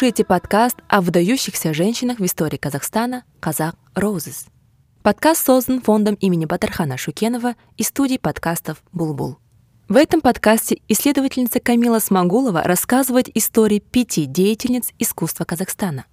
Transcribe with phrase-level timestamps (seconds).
[0.00, 4.46] слушаете подкаст о выдающихся женщинах в истории Казахстана «Казах Роузес».
[5.02, 9.36] Подкаст создан фондом имени Батархана Шукенова и студией подкастов «Булбул».
[9.90, 16.06] В этом подкасте исследовательница Камила Смогулова рассказывает истории пяти деятельниц искусства Казахстана.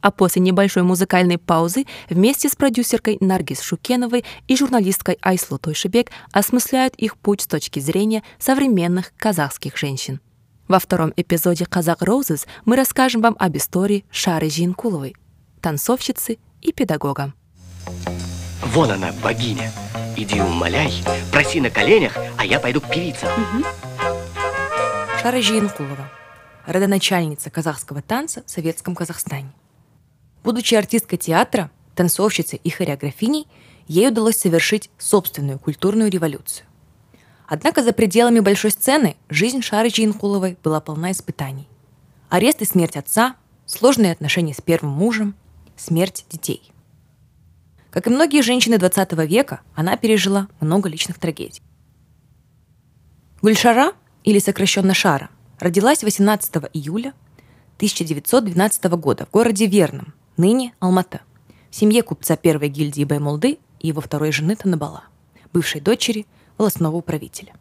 [0.00, 6.94] А после небольшой музыкальной паузы вместе с продюсеркой Наргиз Шукеновой и журналисткой Айслу Тойшибек осмысляют
[6.94, 10.20] их путь с точки зрения современных казахских женщин.
[10.66, 15.14] Во втором эпизоде «Казак Роузес» мы расскажем вам об истории Шары Жинкуловой,
[15.60, 17.34] танцовщицы и педагога.
[18.62, 19.70] Вон она, богиня.
[20.16, 20.92] Иди умоляй,
[21.30, 23.28] проси на коленях, а я пойду к певицам.
[23.28, 23.64] Угу.
[25.20, 26.10] Шара Жинкулова,
[26.66, 29.52] родоначальница казахского танца в Советском Казахстане.
[30.44, 33.48] Будучи артисткой театра, танцовщицей и хореографиней,
[33.86, 36.66] ей удалось совершить собственную культурную революцию.
[37.46, 41.68] Однако за пределами большой сцены жизнь Шары Джинхуловой была полна испытаний.
[42.30, 43.36] Арест и смерть отца,
[43.66, 45.34] сложные отношения с первым мужем,
[45.76, 46.72] смерть детей.
[47.90, 51.62] Как и многие женщины 20 века, она пережила много личных трагедий.
[53.42, 53.92] Гульшара,
[54.24, 55.28] или сокращенно Шара,
[55.60, 57.12] родилась 18 июля
[57.76, 61.20] 1912 года в городе Верном, ныне Алмата,
[61.70, 65.04] в семье купца первой гильдии Баймолды и его второй жены Танабала,
[65.52, 66.26] бывшей дочери
[66.58, 67.54] волосного управителя.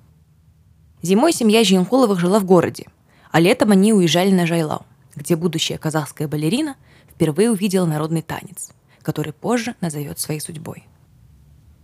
[1.01, 2.87] Зимой семья Жинхуловых жила в городе,
[3.31, 4.85] а летом они уезжали на Жайлау,
[5.15, 6.75] где будущая казахская балерина
[7.09, 10.87] впервые увидела народный танец, который позже назовет своей судьбой.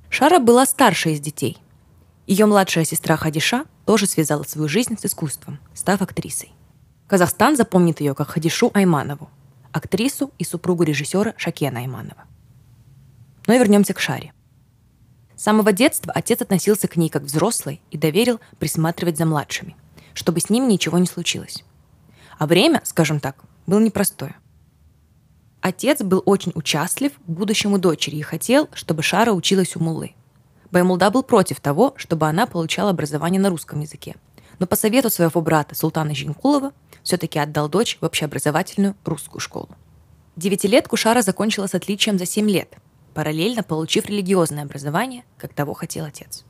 [0.10, 1.58] Шара была старшей из детей.
[2.28, 6.52] Ее младшая сестра Хадиша тоже связала свою жизнь с искусством, став актрисой.
[7.08, 9.30] Казахстан запомнит ее как Хадишу Айманову,
[9.72, 12.24] актрису и супругу режиссера Шакена Айманова.
[13.48, 14.32] Но вернемся к Шаре.
[15.40, 19.78] С самого детства отец относился к ней как взрослый и доверил присматривать за младшими,
[20.14, 21.64] чтобы с ними ничего не случилось.
[22.38, 24.36] А время, скажем так, было непростое.
[25.62, 30.14] Отец был очень участлив к будущему дочери и хотел, чтобы Шара училась у Муллы.
[30.72, 34.18] Баймулда был против того, чтобы она получала образование на русском языке.
[34.60, 39.70] Но по совету своего брата Султана Жинкулова все-таки отдал дочь в общеобразовательную русскую школу.
[40.36, 42.76] Девятилетку Шара закончила с отличием за 7 лет–
[43.14, 46.46] параллельно получив религиозное образование, как того хотел отец.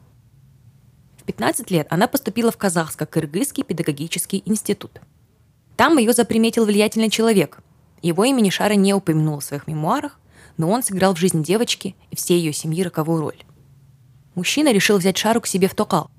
[1.17, 5.01] В 15 лет она поступила в Казахско-Кыргызский педагогический институт.
[5.75, 7.59] Там ее заприметил влиятельный человек.
[8.01, 10.19] Его имени Шара не упомянул в своих мемуарах,
[10.57, 13.43] но он сыграл в жизни девочки и всей ее семьи роковую роль.
[14.35, 16.09] Мужчина решил взять Шару к себе в Токал.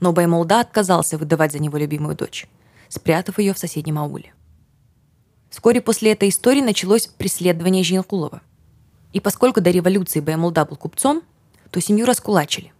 [0.00, 2.46] Но Баймолда отказался выдавать за него любимую дочь,
[2.88, 4.32] спрятав ее в соседнем ауле.
[5.50, 8.42] Вскоре после этой истории началось преследование Жинкулова.
[9.12, 11.22] И поскольку до революции Баймулда был купцом,
[11.70, 12.72] то семью раскулачили.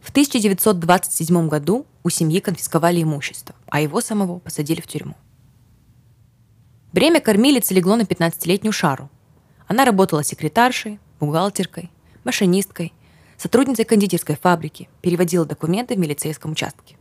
[0.00, 5.16] В 1927 году у семьи конфисковали имущество, а его самого посадили в тюрьму.
[6.92, 9.10] Бремя кормилицы легло на 15-летнюю Шару.
[9.66, 11.90] Она работала секретаршей, бухгалтеркой,
[12.22, 12.92] машинисткой,
[13.36, 16.96] сотрудницей кондитерской фабрики, переводила документы в милицейском участке.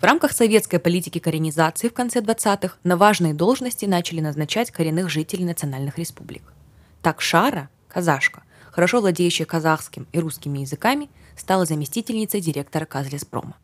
[0.00, 5.44] В рамках советской политики коренизации в конце 20-х на важные должности начали назначать коренных жителей
[5.44, 6.53] национальных республик.
[7.04, 13.58] Так Шара, казашка, хорошо владеющая казахским и русскими языками, стала заместительницей директора Казлеспрома.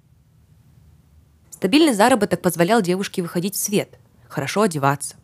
[1.49, 5.17] Стабильный заработок позволял девушке выходить в свет, хорошо одеваться.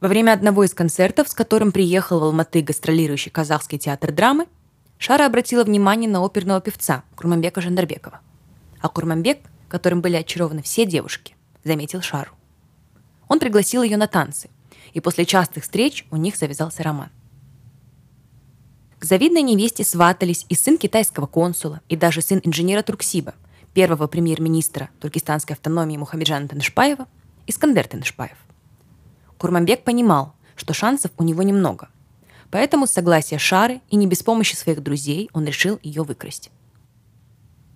[0.00, 4.46] Во время одного из концертов, с которым приехал в Алматы гастролирующий казахский театр драмы,
[4.96, 8.20] Шара обратила внимание на оперного певца Курманбека Жандарбекова.
[8.80, 11.34] А Курманбек, которым были очарованы все девушки,
[11.64, 12.30] заметил Шару.
[13.26, 14.48] Он пригласил ее на танцы,
[14.92, 17.10] и после частых встреч у них завязался роман.
[18.98, 23.34] К завидной невесте сватались и сын китайского консула, и даже сын инженера Турксиба,
[23.72, 27.06] первого премьер-министра туркестанской автономии Мухаммеджана Танышпаева,
[27.46, 28.36] Искандер Танышпаев.
[29.38, 31.88] Курманбек понимал, что шансов у него немного.
[32.50, 36.50] Поэтому с согласия Шары и не без помощи своих друзей он решил ее выкрасть.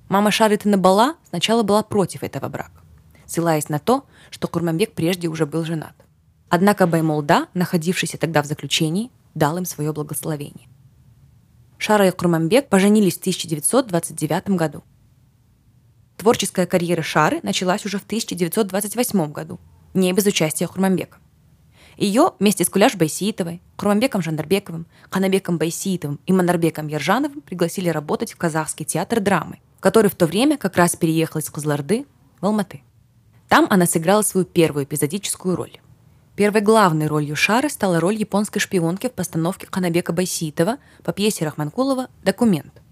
[0.08, 2.82] Мама Шары Танабала сначала была против этого брака,
[3.26, 5.94] ссылаясь на то, что Курманбек прежде уже был женат.
[6.48, 10.68] Однако Баймолда, находившийся тогда в заключении, дал им свое благословение.
[11.82, 14.84] Шара и Курманбек поженились в 1929 году.
[16.16, 19.58] Творческая карьера Шары началась уже в 1928 году,
[19.92, 21.18] не без участия Хурманбека.
[21.96, 28.36] Ее вместе с Куляш Байсиитовой, Курманбеком Жандарбековым, Ханабеком Байсиитовым и Манарбеком Ержановым пригласили работать в
[28.36, 32.06] Казахский театр драмы, который в то время как раз переехал из Кузларды
[32.40, 32.82] в Алматы.
[33.48, 35.81] Там она сыграла свою первую эпизодическую роль.
[36.42, 42.08] Первой главной ролью Шары стала роль японской шпионки в постановке Ханабека Байситова по пьесе Рахманкулова
[42.24, 42.82] «Документ».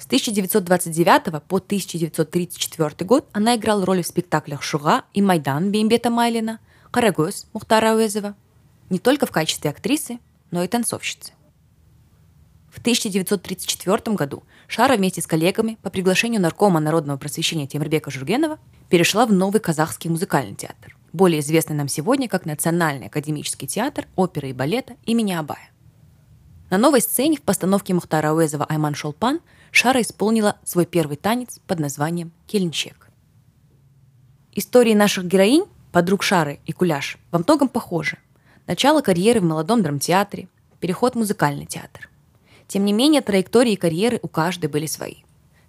[0.00, 6.58] С 1929 по 1934 год она играла роли в спектаклях «Шуга» и «Майдан» Беймбета Майлина,
[6.90, 8.34] Карагөз Мухтара Ауэзова
[8.90, 10.18] не только в качестве актрисы,
[10.50, 11.34] но и танцовщицы.
[12.72, 19.26] В 1934 году Шара вместе с коллегами по приглашению наркома народного просвещения Темирбека Жургенова перешла
[19.26, 24.52] в новый казахский музыкальный театр, более известный нам сегодня как Национальный академический театр оперы и
[24.52, 25.70] балета имени Абая.
[26.70, 31.80] На новой сцене в постановке Мухтара Уэзова «Айман Шолпан» Шара исполнила свой первый танец под
[31.80, 33.10] названием «Келенчек».
[34.54, 38.18] Истории наших героинь, подруг Шары и Куляш, во многом похожи.
[38.66, 40.48] Начало карьеры в молодом драмтеатре,
[40.80, 42.08] переход в музыкальный театр.
[42.68, 45.16] Тем не менее, траектории карьеры у каждой были свои.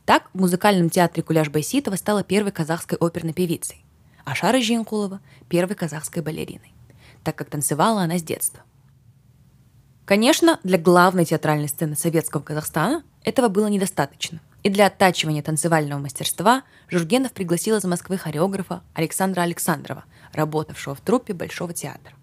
[0.05, 3.82] Так, в музыкальном театре Куляш Байситова стала первой казахской оперной певицей,
[4.25, 6.73] а Шара Жинкулова– первой казахской балериной,
[7.23, 8.63] так как танцевала она с детства.
[10.05, 14.41] Конечно, для главной театральной сцены советского Казахстана этого было недостаточно.
[14.61, 20.03] И для оттачивания танцевального мастерства Жургенов пригласил из Москвы хореографа Александра Александрова,
[20.33, 22.13] работавшего в труппе Большого театра.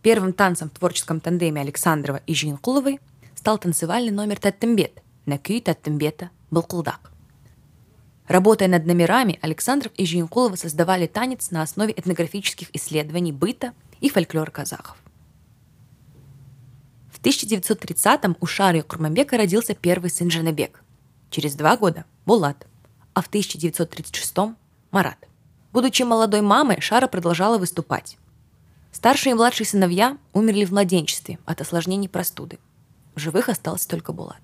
[0.00, 3.00] Первым танцем в творческом тандеме Александрова и Жинкуловой
[3.36, 7.11] стал танцевальный номер «Таттембет» на күй Таттембета «Былкулдак».
[8.28, 14.50] Работая над номерами, Александров и Жиенкулова создавали танец на основе этнографических исследований быта и фольклора
[14.50, 14.96] казахов.
[17.10, 20.82] В 1930-м у Шары Курманбека родился первый сын Жанабек.
[21.30, 22.66] Через два года– Булат.
[23.14, 24.56] А в 1936-м–
[24.90, 25.28] Марат.
[25.72, 28.16] Будучи молодой мамой, Шара продолжала выступать.
[28.90, 32.58] Старшие и младшие сыновья умерли в младенчестве от осложнений простуды–
[33.14, 34.40] в живых остался только Булат.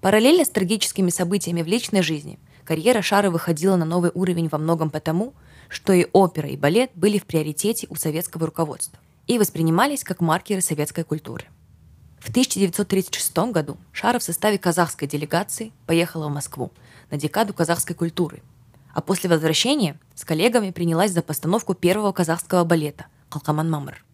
[0.00, 4.90] Параллельно с трагическими событиями в личной жизни карьера Шары выходила на новый уровень во многом
[4.90, 5.34] потому,
[5.68, 10.60] что и опера, и балет были в приоритете у советского руководства и воспринимались как маркеры
[10.60, 11.46] советской культуры.
[12.20, 16.70] В 1936 году Шара в составе казахской делегации поехала в Москву
[17.10, 18.42] на декаду казахской культуры,
[18.94, 24.04] а после возвращения с коллегами принялась за постановку первого казахского балета «Калкаман Мамр».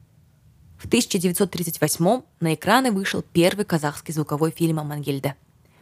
[0.78, 5.34] В 1938 на экраны вышел первый казахский звуковой фильм Амангельда,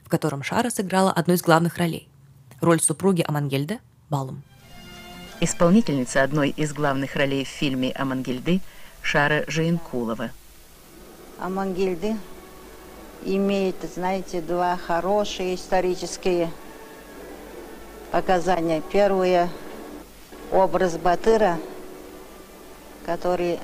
[0.05, 2.09] в котором Шара сыграла одну из главных ролей–
[2.61, 3.79] роль супруги Амангельда–
[4.11, 4.43] Балум.
[5.41, 8.61] Исполнительница одной из главных ролей в фильме Амангельды–
[9.03, 10.31] Шара Жиенкулова.
[11.38, 12.17] Амангельды
[13.25, 16.50] имеет, знаете, два хорошие исторические
[18.11, 18.82] показания.
[18.93, 19.49] Первое–
[20.53, 21.58] образ Батыра,
[23.05, 23.61] который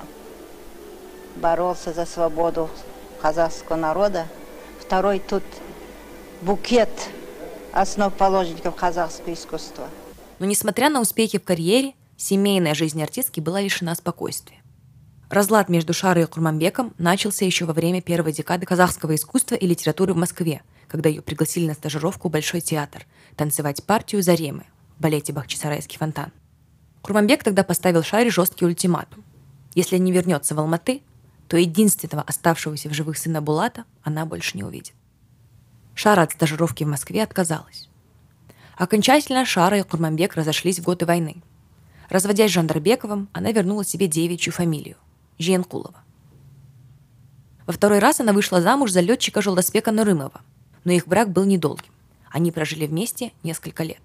[1.37, 2.71] боролся за свободу
[3.21, 4.27] казахского народа.
[4.81, 5.43] Второй тут
[6.41, 6.91] букет
[7.73, 9.89] основоположников казахского искусства.
[10.39, 14.59] Но несмотря на успехи в карьере, семейная жизнь артистки была лишена спокойствия.
[15.31, 20.13] Разлад между Шарой и Курманбеком начался еще во время первой декады казахского искусства и литературы
[20.13, 24.65] в Москве, когда ее пригласили на стажировку в Большой театр танцевать партию «Заремы»
[24.99, 26.33] в балете «Бахчисарайский фонтан».
[27.01, 29.25] Курманбек тогда поставил Шаре жесткий ультиматум.
[29.75, 31.01] Если не вернется в Алматы,
[31.49, 34.93] то единственного оставшегося в живых сына Булата она больше не увидит.
[35.95, 37.89] Шара от стажировки в Москве отказалась.
[38.77, 41.43] Окончательно Шара и Курманбек разошлись в годы войны.
[42.09, 44.97] Разводясь с Жандарбековым, она вернула себе девичью фамилию–
[45.39, 46.03] Жиенкулова.
[47.67, 50.41] Во второй раз она вышла замуж за летчика Жолдоспека Нурымова,
[50.85, 51.93] но их брак был недолгим.
[52.31, 54.01] Они прожили вместе несколько лет.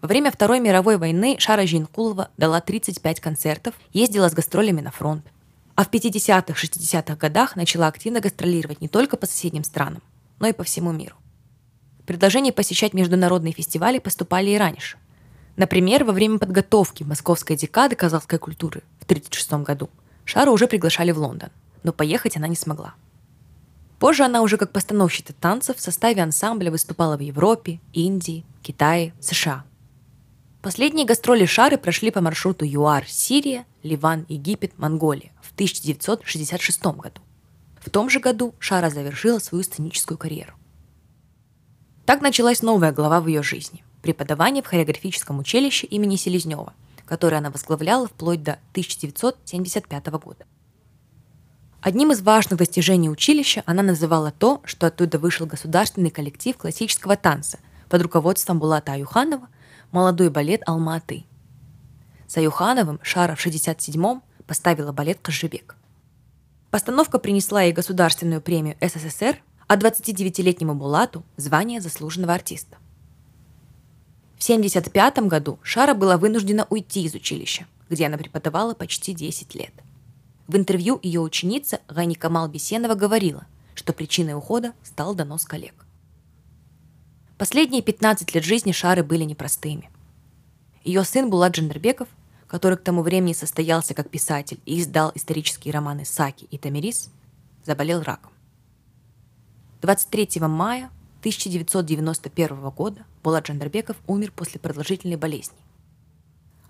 [0.00, 5.24] Во время Второй мировой войны Шара Жинкулова дала 35 концертов, ездила с гастролями на фронт–
[5.80, 10.02] а в 50-х, 60-х годах начала активно гастролировать не только по соседним странам,
[10.40, 11.14] но и по всему миру.
[12.06, 14.98] Предложения посещать международные фестивали поступали и раньше.
[15.56, 19.90] Например, во время подготовки Московской декады казахской культуры в 1936 году
[20.24, 21.50] Шару уже приглашали в Лондон,
[21.84, 22.94] но поехать она не смогла.
[24.00, 29.64] Позже она уже как постановщица танцев в составе ансамбля выступала в Европе, Индии, Китае, США–
[30.62, 37.22] Последние гастроли Шары прошли по маршруту ЮАР, Сирия, Ливан, Египет, Монголия в 1966 году.
[37.80, 40.52] В том же году Шара завершила свою сценическую карьеру.
[42.06, 46.74] Так началась новая глава в ее жизни– преподавание в хореографическом училище имени Селезнева,
[47.06, 50.44] которое она возглавляла вплоть до 1975 года.
[51.80, 57.58] Одним из важных достижений училища она называла то, что оттуда вышел государственный коллектив классического танца
[57.88, 59.48] под руководством Булата Аюханова–
[59.92, 61.24] молодой балет Алматы.
[62.26, 65.76] С Аюхановым Шара в 67-м поставила балет «Кожебек».
[66.70, 72.76] Постановка принесла ей государственную премию СССР, а 29-летнему Булату– звание заслуженного артиста.
[74.38, 79.72] В 1975 году Шара была вынуждена уйти из училища, где она преподавала почти 10 лет.
[80.46, 85.74] В интервью ее ученица Гани Камал Бесенова говорила, что причиной ухода стал донос коллег.
[87.36, 89.90] Последние 15 лет жизни Шары были непростыми.
[90.84, 92.08] Ее сын Булат Джандарбеков,
[92.50, 97.08] который к тому времени состоялся как писатель и издал исторические романы «Саки» и «Тамирис»,
[97.64, 98.32] заболел раком.
[99.82, 100.90] 23 мая
[101.20, 105.56] 1991 года Булат Джандарбеков умер после продолжительной болезни.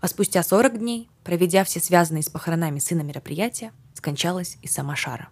[0.03, 5.31] А спустя 40 дней, проведя все связанные с похоронами сына мероприятия, скончалась и сама Шара.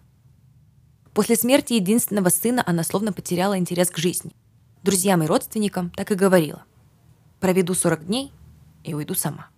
[1.13, 4.31] После смерти единственного сына она словно потеряла интерес к жизни.
[4.81, 6.63] Друзьям и родственникам так и говорила.
[7.39, 8.33] «Проведу 40 дней
[8.83, 9.49] и уйду сама».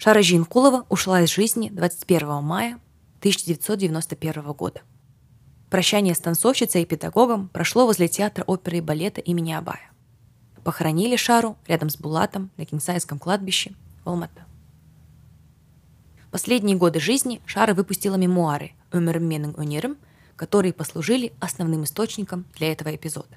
[0.00, 2.78] Шара Жинкулова ушла из жизни 21 мая
[3.18, 4.82] 1991 года.
[5.70, 9.90] Прощание с танцовщицей и педагогом прошло возле театра оперы и балета имени Абая.
[10.62, 13.72] Похоронили Шару рядом с Булатом на Кинсайском кладбище
[14.04, 14.44] в Алматы.
[16.30, 19.96] Последние годы жизни Шара выпустила мемуары «Өмірім унирм»,
[20.36, 23.36] которые послужили основным источником для этого эпизода.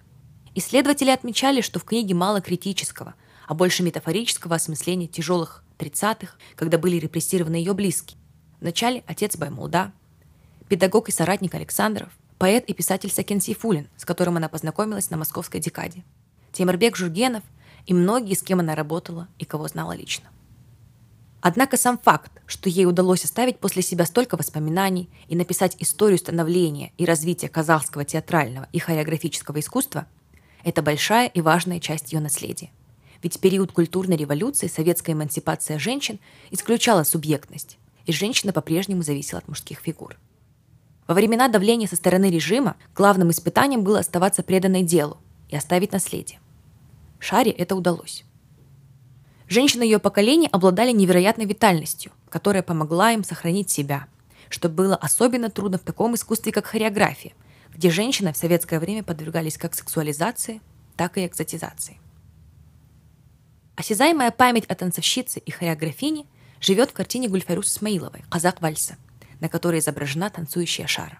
[0.53, 3.15] Исследователи отмечали, что в книге мало критического,
[3.47, 8.17] а больше метафорического осмысления тяжелых 30-х, когда были репрессированы ее близкие.
[8.59, 9.91] Вначале отец Баймулда,
[10.69, 15.59] педагог и соратник Александров, поэт и писатель Сакен Сейфулин, с которым она познакомилась на московской
[15.59, 16.03] декаде,
[16.51, 17.43] Темирбек Жургенов
[17.85, 20.29] и многие, с кем она работала и кого знала лично.
[21.41, 26.93] Однако сам факт, что ей удалось оставить после себя столько воспоминаний и написать историю становления
[26.97, 30.05] и развития казахского театрального и хореографического искусства,
[30.63, 32.69] это большая и важная часть ее наследия.
[33.23, 39.79] Ведь период культурной революции советская эмансипация женщин исключала субъектность, и женщина по-прежнему зависела от мужских
[39.79, 40.17] фигур.
[41.07, 45.17] Во времена давления со стороны режима главным испытанием было оставаться преданной делу
[45.49, 46.39] и оставить наследие.
[47.19, 48.23] Шаре это удалось.
[49.47, 54.07] Женщины ее поколения обладали невероятной витальностью, которая помогла им сохранить себя,
[54.49, 57.33] что было особенно трудно в таком искусстве, как хореография,
[57.73, 60.61] где женщины в советское время подвергались как сексуализации,
[60.95, 62.00] так и экзотизации.
[63.81, 66.27] Осязаемая память о танцовщице и хореографине
[66.59, 68.95] живет в картине Гульфарус Исмаиловой «Казак вальса»,
[69.39, 71.19] на которой изображена танцующая шара.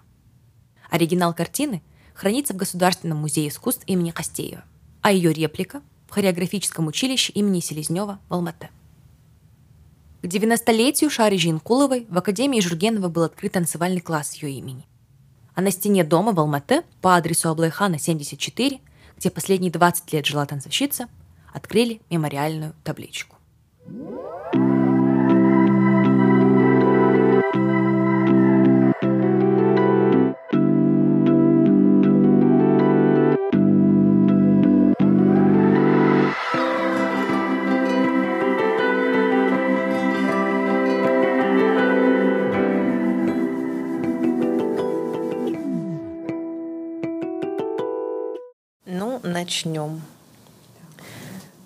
[0.88, 1.82] Оригинал картины
[2.14, 4.62] хранится в Государственном музее искусств имени Костеева,
[5.00, 8.70] а ее реплика в хореографическом училище имени Селезнева в Алмате.
[10.22, 14.86] К 90-летию Шари Жинкуловой в Академии Жургенова был открыт танцевальный класс ее имени.
[15.56, 18.78] А на стене дома в Алмате по адресу Аблайхана 74,
[19.16, 21.08] где последние 20 лет жила танцовщица,
[21.52, 23.36] открыли мемориальную табличку.
[49.42, 50.00] начнем.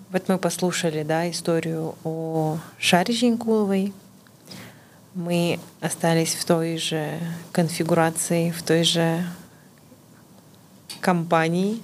[0.09, 3.93] Вот мы послушали да, историю о Шаре Женькуловой.
[5.13, 7.19] Мы остались в той же
[7.51, 9.21] конфигурации, в той же
[11.01, 11.81] компании.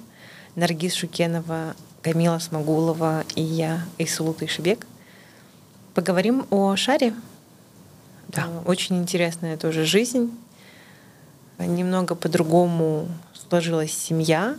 [0.56, 4.88] Наргиз Шукенова, Камила Смогулова и я, Исулут Ишибек.
[5.94, 7.13] Поговорим о Шаре.
[8.30, 8.48] Да.
[8.65, 10.32] Очень интересная тоже жизнь.
[11.60, 14.56] Немного по-другому сложилась семья,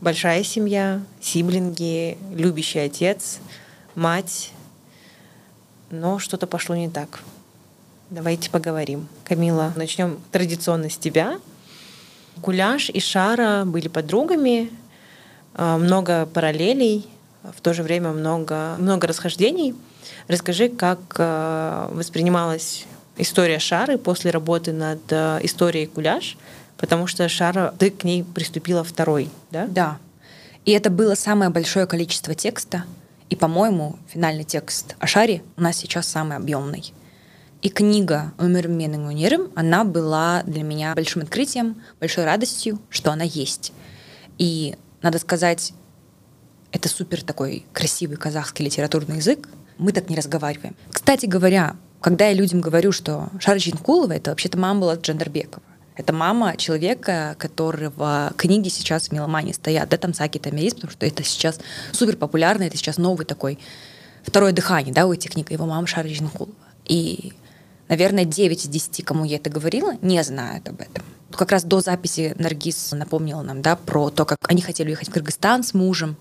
[0.00, 3.38] большая семья, сиблинги, любящий отец,
[3.94, 4.52] мать.
[5.90, 7.20] Но что-то пошло не так.
[8.08, 9.08] Давайте поговорим.
[9.24, 11.38] Камила, начнем традиционно с тебя.
[12.36, 14.70] Гуляш и Шара были подругами,
[15.54, 17.06] а, много параллелей,
[17.42, 19.74] в то же время много, много расхождений.
[20.28, 26.36] Расскажи, как а, воспринималась история Шары после работы над а, историей Гуляш—
[26.80, 29.66] потому что Шара, ты к ней приступила второй, да?
[29.66, 29.98] Да.
[30.64, 32.84] И это было самое большое количество текста.
[33.28, 36.92] И, по-моему, финальный текст о Шаре у нас сейчас самый объемный.
[37.62, 43.24] И книга «Умер менен унирым», она была для меня большим открытием, большой радостью, что она
[43.24, 43.72] есть.
[44.38, 45.74] И, надо сказать,
[46.72, 49.48] это супер такой красивый казахский литературный язык.
[49.76, 50.74] Мы так не разговариваем.
[50.90, 55.62] Кстати говоря, когда я людям говорю, что Шара Джинкулова— это вообще-то мама была Джандарбекова.
[56.00, 59.88] Это мама человека, которого книги сейчас в меломании стоят.
[59.88, 61.58] Да, там Саки Тамирис, потому что это сейчас
[61.92, 63.58] супер популярно, это сейчас новый такой
[64.24, 65.50] второе дыхание, да, у этих книг.
[65.50, 66.54] Его мама Шара Жинхулова.
[66.86, 67.32] И,
[67.88, 71.04] наверное, 9 из 10, кому я это говорила, не знают об этом.
[71.32, 75.12] Как раз до записи Наргиз напомнила нам, да, про то, как они хотели уехать в
[75.12, 76.16] Кыргызстан с мужем.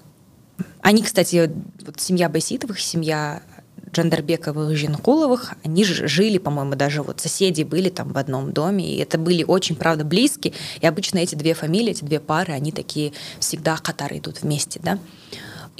[0.81, 1.51] Они, кстати,
[1.85, 3.41] вот семья Байситовых, семья
[3.93, 9.17] Джандарбековых, Жинкуловых, они жили, по-моему, даже вот соседи были там в одном доме, и это
[9.17, 13.77] были очень, правда, близкие, и обычно эти две фамилии, эти две пары, они такие всегда
[13.77, 14.99] Катар идут вместе, да.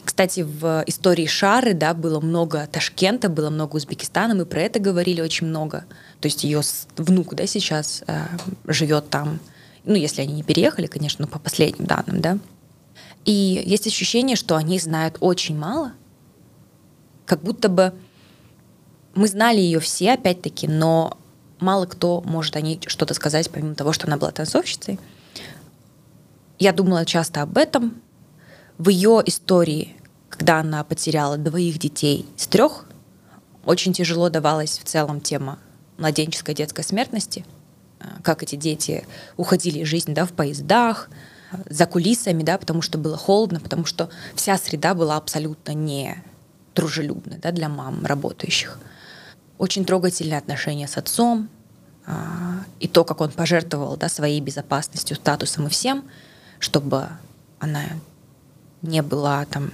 [0.04, 5.22] Кстати, в истории Шары, да, было много Ташкента, было много Узбекистана, мы про это говорили
[5.22, 5.86] очень много.
[6.20, 6.62] То есть ее
[6.98, 8.25] внук, да, сейчас э,
[8.66, 9.39] живет там,
[9.86, 12.38] ну, если они не переехали, конечно, но по последним данным, да.
[13.25, 15.94] И есть ощущение, что они знают очень мало,
[17.30, 17.94] как будто бы
[19.14, 21.16] мы знали ее все, опять-таки, но
[21.60, 25.00] мало кто может о ней что-то сказать, помимо того, что она была танцовщицей.
[26.58, 28.02] Я думала часто об этом.
[28.80, 29.96] В ее истории,
[30.30, 32.86] когда она потеряла двоих детей с трех,
[33.64, 35.60] очень тяжело давалась в целом тема
[36.00, 37.46] младенческой детской смертности,
[38.24, 39.06] как эти дети
[39.38, 41.12] уходили из жизни да, в поездах,
[41.70, 46.24] за кулисами, да, потому что было холодно, потому что вся среда была абсолютно не
[46.80, 48.80] дружелюбной да, для мам работающих.
[49.58, 51.50] Очень трогательные отношения с отцом,
[52.06, 56.06] а, и то, как он пожертвовал да, своей безопасностью, статусом и всем,
[56.60, 57.10] чтобы
[57.60, 57.84] она
[58.82, 59.72] не была там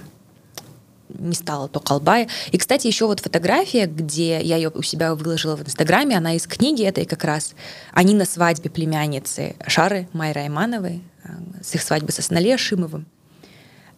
[1.08, 2.28] не стала то колбая.
[2.50, 6.48] И, кстати, еще вот фотография, где я ее у себя выложила в Инстаграме, она из
[6.48, 7.54] книги этой как раз.
[7.92, 11.28] Они на свадьбе племянницы Шары Майры Аймановой, э,
[11.62, 13.06] с их свадьбы со Снале Шимовым.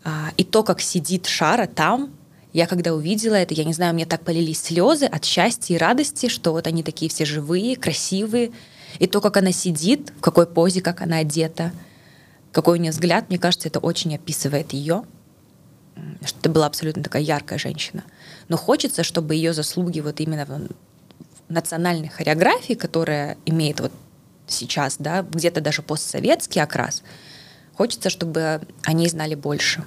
[0.04, 2.10] А, и то, как сидит Шара там,
[2.52, 6.28] я когда увидела это, я не знаю, мне так полились слезы от счастья и радости,
[6.28, 8.52] что вот они такие все живые, красивые.
[8.98, 11.72] И то, как она сидит, в какой позе, как она одета,
[12.52, 15.04] какой у нее взгляд, мне кажется, это очень описывает ее
[16.24, 18.04] что это была абсолютно такая яркая женщина.
[18.48, 23.92] Но хочется, чтобы ее заслуги вот именно в национальной хореографии, которая имеет вот
[24.46, 27.02] сейчас, да, где-то даже постсоветский окрас,
[27.74, 29.84] хочется, чтобы они знали больше.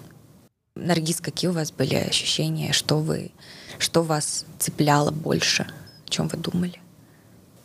[0.75, 3.31] Наргиз, какие у вас были ощущения, что вы,
[3.77, 5.67] что вас цепляло больше,
[6.07, 6.79] о чем вы думали?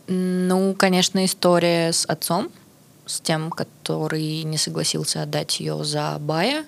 [0.09, 2.51] Ну, конечно, история с отцом,
[3.07, 6.65] с тем, который не согласился отдать ее за Бая.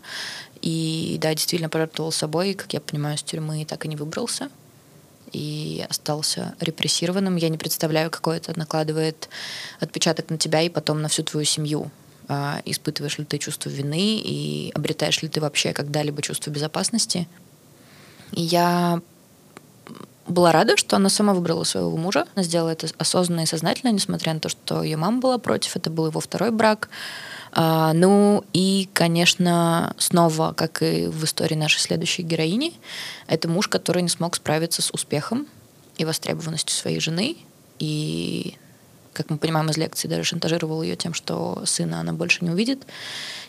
[0.63, 4.49] И да, действительно пожертвовал собой, как я понимаю, с тюрьмы так и не выбрался.
[5.33, 7.35] И остался репрессированным.
[7.35, 9.29] Я не представляю, какой это накладывает
[9.81, 11.91] отпечаток на тебя и потом на всю твою семью.
[12.29, 17.27] А, испытываешь ли ты чувство вины и обретаешь ли ты вообще когда-либо чувство безопасности.
[18.33, 19.01] И я
[20.27, 22.27] была рада, что она сама выбрала своего мужа.
[22.35, 25.75] Она сделала это осознанно и сознательно, несмотря на то, что ее мама была против.
[25.75, 26.91] Это был его второй брак.
[27.53, 32.75] А, ну и, конечно, снова, как и в истории нашей следующей героини,
[33.27, 35.47] это муж, который не смог справиться с успехом
[35.97, 37.39] и востребованностью своей жены.
[37.79, 38.55] И,
[39.19, 42.87] как мы понимаем из лекции, даже шантажировал ее тем, что сына она больше не увидит,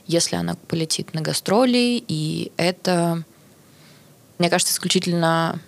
[0.07, 2.03] если она полетит на гастроли.
[2.07, 3.23] И это,
[4.39, 5.59] мне кажется, исключительно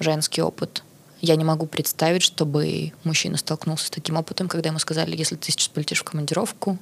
[0.00, 0.82] женский опыт
[1.20, 5.52] я не могу представить, чтобы мужчина столкнулся с таким опытом, когда ему сказали, если ты
[5.52, 6.78] сейчас полетишь в командировку,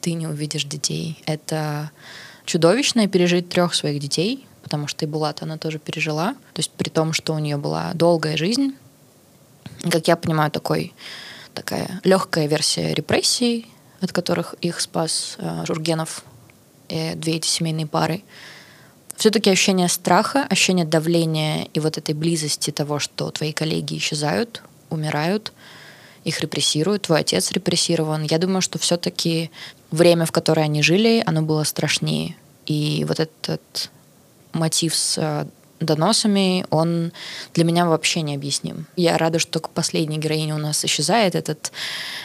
[0.00, 1.20] ты не увидишь детей.
[1.26, 1.90] Это
[2.44, 6.34] чудовищно пережить трех своих детей, потому что и Булат она тоже пережила.
[6.54, 8.74] То есть при том, что у нее была долгая жизнь,
[9.90, 10.92] как я понимаю, такой,
[11.54, 13.66] такая легкая версия репрессий,
[14.00, 16.24] от которых их спас э, Жургенов
[16.88, 18.22] и две эти семейные пары
[19.20, 25.52] все-таки ощущение страха, ощущение давления и вот этой близости того, что твои коллеги исчезают, умирают,
[26.24, 28.22] их репрессируют, твой отец репрессирован.
[28.22, 29.50] Я думаю, что все-таки
[29.90, 32.34] время, в которое они жили, оно было страшнее.
[32.64, 33.90] И вот этот
[34.54, 35.46] мотив с э,
[35.80, 37.12] доносами, он
[37.54, 38.86] для меня вообще необъясним.
[38.96, 41.72] Я рада, что к последней героине у нас исчезает этот,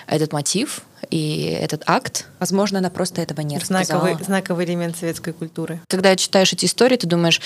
[0.08, 2.28] этот мотив и этот акт.
[2.39, 4.24] Возможно, она просто этого не знаковый, рассказала.
[4.24, 5.80] Знаковый элемент советской культуры.
[5.88, 7.41] Когда читаешь эти истории, ты думаешь,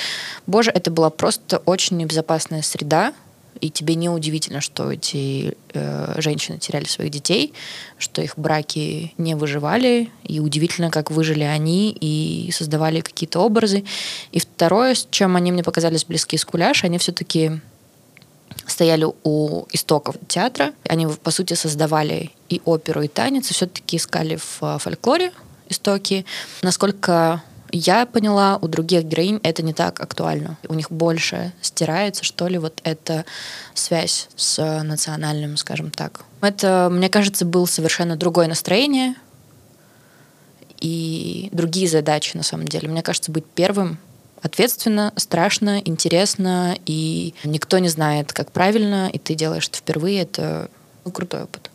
[0.48, 3.14] боже, это была просто очень небезопасная среда,
[3.62, 7.54] и тебе не удивительно, что эти э, женщины теряли своих детей,
[7.98, 13.84] что их браки не выживали, и удивительно, как выжили они и создавали какие-то образы.
[14.32, 17.60] И второе, с чем они мне показались близки с Куляш, они все-таки
[18.66, 20.74] стояли у истоков театра.
[20.88, 25.32] Они, по сути, создавали и оперу, и танец, и все-таки искали в э, фольклоре
[25.68, 26.26] истоки.
[26.62, 30.58] Насколько я поняла, у других героинь это не так актуально.
[30.68, 33.26] У них больше стирается, что ли, вот эта
[33.74, 36.22] связь с национальным, скажем так.
[36.42, 39.16] Это, мне кажется, было совершенно другое настроение
[40.80, 42.88] и другие задачи, на самом деле.
[42.88, 44.00] Мне кажется, быть первым
[44.42, 50.22] ответственно, страшно, интересно, и никто не знает, как правильно, и ты делаешь это впервые.
[50.22, 50.70] Это
[51.06, 51.70] ну, крутой опыт.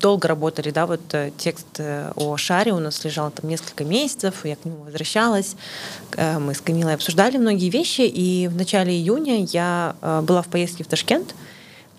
[0.00, 4.44] Долго работали, да, вот э, текст э, о шаре у нас лежал там несколько месяцев,
[4.44, 5.56] я к нему возвращалась,
[6.16, 10.88] мы с Камилой обсуждали многие вещи, и в начале июня я была в поездке в
[10.88, 11.34] Ташкент,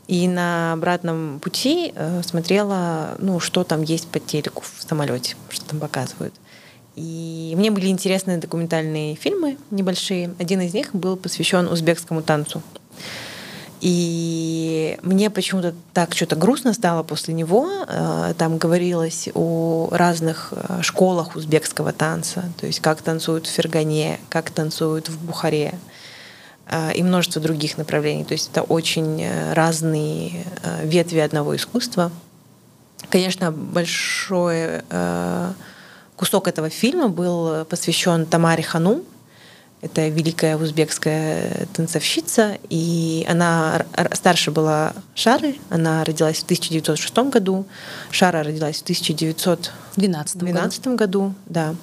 [0.07, 5.79] и на обратном пути смотрела, ну, что там есть по телеку в самолете, что там
[5.79, 6.33] показывают.
[6.95, 10.35] И мне были интересны документальные фильмы небольшие.
[10.39, 12.61] Один из них был посвящен узбекскому танцу.
[13.81, 17.67] И мне почему-то так что-то грустно стало после него.
[17.87, 24.19] Э, там говорилось о разных э, школах узбекского танца, то есть как танцуют в Фергане,
[24.29, 25.73] как танцуют в Бухаре
[26.67, 28.23] э, и множество других направлений.
[28.23, 30.45] То есть это очень разные
[30.83, 32.11] ветви одного искусства.
[33.09, 34.83] Конечно, большой
[36.15, 39.03] кусок этого фильма был посвящен Тамаре Ханум,
[39.81, 47.65] это великая узбекская танцовщица, и она старше была Шары, она родилась в 1906 году,
[48.11, 50.95] Шара родилась в 1912 году.
[50.95, 51.75] году, да.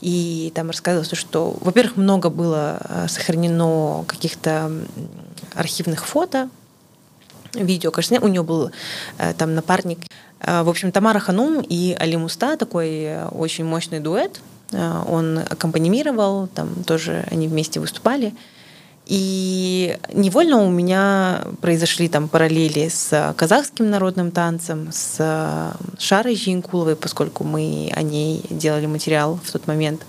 [0.00, 4.70] И там рассказывалось, что, во-первых, много было э, сохранено каких-то
[5.54, 6.50] архивных фото,
[7.54, 8.70] видео, конечно, у нее был
[9.18, 10.00] э, там напарник.
[10.40, 16.48] Э, в общем, Тамара Ханум и Али Муста, такой очень мощный дуэт, Э, он аккомпанимировал,
[16.48, 18.34] там тоже они вместе выступали.
[19.06, 27.44] И невольно у меня произошли там параллели с казахским народным танцем, с Шарой Жинкуловой, поскольку
[27.44, 30.06] мы о ней делали материал в тот момент.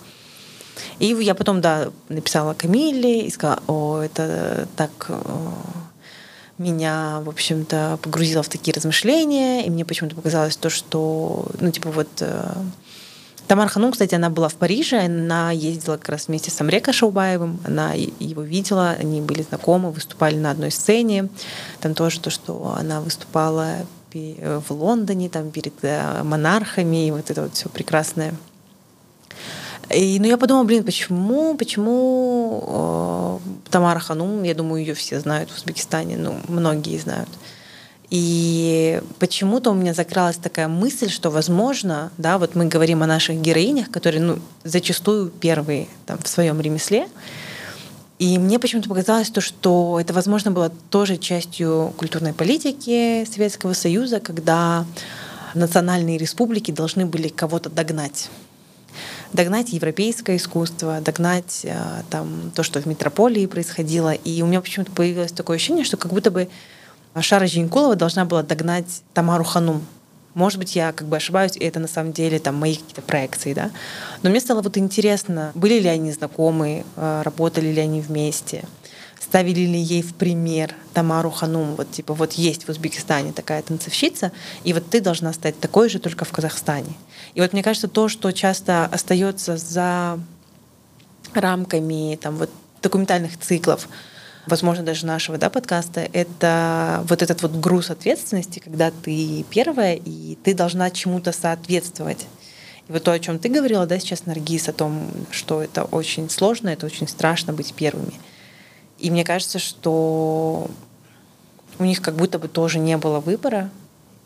[1.00, 5.12] И я потом, да, написала Камиле и сказала, о, это так
[6.58, 11.92] меня, в общем-то, погрузило в такие размышления, и мне почему-то показалось то, что, ну, типа
[11.92, 12.54] вот э,
[13.48, 17.60] Тамара Ханум, кстати, она была в Париже, она ездила как раз вместе с Амрека Шаубаевым,
[17.64, 21.30] она его видела, они были знакомы, выступали на одной сцене.
[21.80, 27.44] Там тоже то, что она выступала в Лондоне, там перед э, монархами, и вот это
[27.44, 28.34] вот все прекрасное.
[29.90, 35.52] И, ну, я подумала, блин, почему, почему э, Тамара Ханум, я думаю, ее все знают
[35.52, 37.30] в Узбекистане, ну, многие знают.
[38.10, 43.42] И почему-то у меня закралась такая мысль, что, возможно, да, вот мы говорим о наших
[43.42, 47.08] героинях, которые, ну, зачастую первые там, в своем ремесле.
[48.20, 54.20] И мне почему-то показалось то, что это, возможно, было тоже частью культурной политики Советского Союза,
[54.20, 54.86] когда
[55.54, 58.30] национальные республики должны были кого-то догнать
[59.34, 61.76] догнать европейское искусство, догнать э,
[62.10, 64.14] там, то, что в метрополии происходило.
[64.14, 66.48] И у меня почему-то появилось такое ощущение, что как будто бы
[67.22, 69.86] Шара Женькулова должна была догнать Тамару Ханум.
[70.34, 73.54] Может быть, я как бы ошибаюсь, и это на самом деле там мои какие-то проекции,
[73.54, 73.72] да.
[74.22, 78.66] Но мне стало вот интересно, были ли они знакомы, э, работали ли они вместе,
[79.18, 84.34] ставили ли ей в пример Тамару Ханум, вот типа вот есть в Узбекистане такая танцовщица,
[84.66, 86.94] и вот ты должна стать такой же только в Казахстане.
[87.34, 90.20] И вот мне кажется, то, что часто остается за
[91.34, 92.50] рамками там вот
[92.82, 93.88] документальных циклов,
[94.48, 100.38] возможно, даже нашего да, подкаста, это вот этот вот груз ответственности, когда ты первая, и
[100.44, 102.28] ты должна чему-то соответствовать.
[102.88, 106.30] И вот то, о чем ты говорила, да, сейчас, Наргиз, о том, что это очень
[106.30, 108.14] сложно, это очень страшно быть первыми.
[109.00, 110.70] И мне кажется, что
[111.80, 113.70] у них как будто бы тоже не было выбора.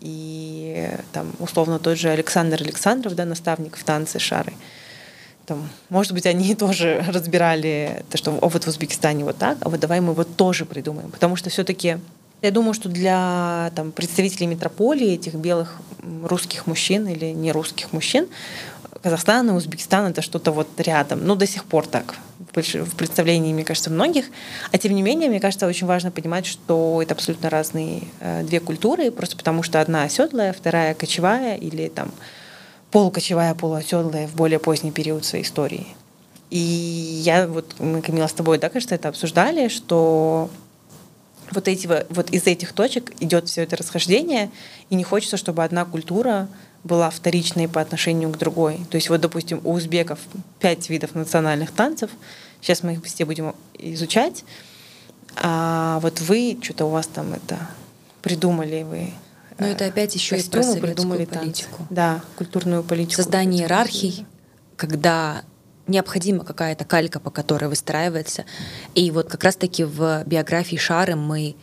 [0.02, 4.54] И там, условно, тот же Александр Александров, да, наставник в танце шары,
[5.50, 9.70] там, может быть, они тоже разбирали то, что о, вот в Узбекистане вот так, а
[9.70, 11.10] вот давай мы вот тоже придумаем.
[11.10, 11.98] Потому что все-таки
[12.42, 15.76] я думаю, что для там, представителей метрополии, этих белых
[16.24, 18.28] русских мужчин или не русских мужчин,
[19.02, 21.26] Казахстан и Узбекистан это что-то вот рядом.
[21.26, 24.26] Ну, до сих пор так в представлении, мне кажется, многих.
[24.72, 28.60] А тем не менее, мне кажется, очень важно понимать, что это абсолютно разные э, две
[28.60, 32.12] культуры, просто потому что одна оседлая, вторая кочевая или там
[32.92, 35.88] полукочевая, полуоседлая в более поздний период своей истории.
[36.50, 40.50] И я вот, мы, Камила, с тобой, да, кажется, это обсуждали, что
[41.52, 44.50] вот, эти, вот из этих точек идет все это расхождение,
[44.90, 46.48] и не хочется, чтобы одна культура
[46.84, 48.80] была вторичной по отношению к другой.
[48.90, 50.20] То есть вот, допустим, у узбеков
[50.60, 52.10] пять видов национальных танцев,
[52.62, 54.44] сейчас мы их все будем изучать,
[55.36, 57.60] а вот вы, что-то у вас там это
[58.22, 59.14] придумали, вы
[59.60, 61.78] но это опять еще и про советскую политику.
[61.78, 61.88] Танцы.
[61.90, 63.22] Да, культурную политику.
[63.22, 64.26] Создание иерархий,
[64.76, 65.44] когда
[65.88, 68.46] необходима какая-то калька, по которой выстраивается.
[68.96, 71.56] И вот как раз-таки в биографии Шары мы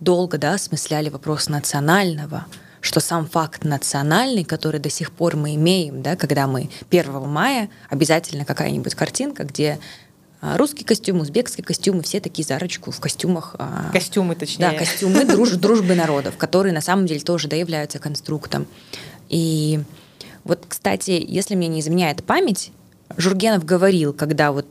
[0.00, 2.46] долго да, осмысляли вопрос национального,
[2.80, 7.68] что сам факт национальный, который до сих пор мы имеем, да, когда мы 1 мая,
[7.88, 9.78] обязательно какая-нибудь картинка, где
[10.40, 13.54] русский костюм, узбекский костюм, и все такие за ручку в костюмах.
[13.58, 14.70] а, Костюмы, точнее.
[14.70, 18.66] Да, костюмы друж- дружбы народов, которые на самом деле тоже да, являются конструктом.
[19.28, 19.80] И
[20.44, 22.72] вот, кстати, если мне не изменяет память,
[23.16, 24.66] Жургенов говорил, когда вот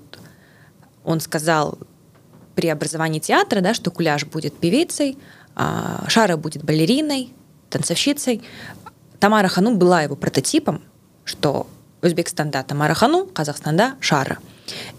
[1.04, 1.78] он сказал
[2.56, 5.18] при образовании театра, да, что Куляш будет певицей,
[5.56, 7.32] а Шара будет балериной,
[7.70, 8.42] танцовщицей.
[9.20, 10.82] Тамара Ханум была его прототипом,
[11.26, 11.68] что
[12.02, 14.40] Узбекистанда Тамара Ханум, Казахстанда Шара.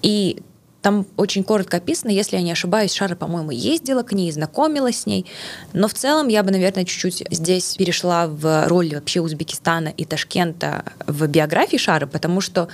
[0.02, 0.42] И
[0.82, 5.06] там очень коротко описано, если я не ошибаюсь, Шара, по-моему, ездила к ней, знакомилась с
[5.06, 5.26] ней.
[5.72, 10.84] Но в целом я бы, наверное, чуть-чуть здесь перешла в роль вообще Узбекистана и Ташкента
[11.06, 12.68] в биографии Шары, потому что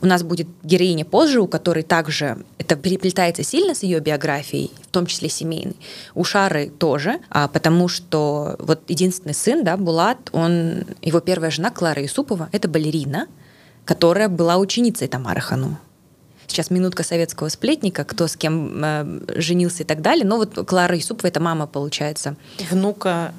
[0.00, 4.88] у нас будет героиня позже, у которой также это переплетается сильно с ее биографией, в
[4.88, 5.76] том числе семейной.
[6.14, 11.70] У Шары тоже, а, потому что вот единственный сын, да, Булат, он, его первая жена
[11.70, 13.28] Клара Юсупова, это балерина,
[13.84, 15.78] которая была ученицей Тамары Ханум
[16.46, 20.24] сейчас минутка советского сплетника, кто с кем э, женился и так далее.
[20.24, 22.36] Но вот Клара Юсупова, это мама, получается.
[22.70, 23.32] Внука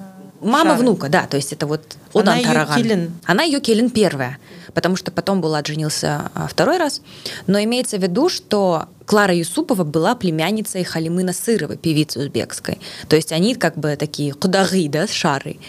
[0.44, 0.82] Мама Шары.
[0.82, 2.76] внука, да, то есть это вот Она Тараган.
[2.76, 3.14] келин.
[3.24, 4.38] Она ее келин первая,
[4.74, 7.02] потому что потом Булат женился а, второй раз.
[7.48, 12.80] Но имеется в виду, что Клара Юсупова была племянницей Халимы Насыровой, певицы узбекской.
[13.08, 15.60] То есть они как бы такие кудагы, да, с Шарой.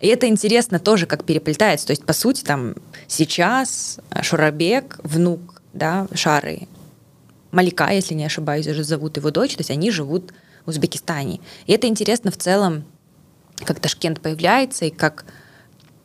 [0.00, 1.86] И это интересно тоже, как переплетается.
[1.86, 2.74] То есть, по сути, там
[3.06, 6.68] сейчас Шурабек, внук да, Шары,
[7.56, 10.34] Малика, если не ошибаюсь, уже зовут его дочь, то есть они живут
[10.66, 11.40] в Узбекистане.
[11.66, 12.84] И это интересно в целом,
[13.64, 15.24] как Ташкент появляется и как,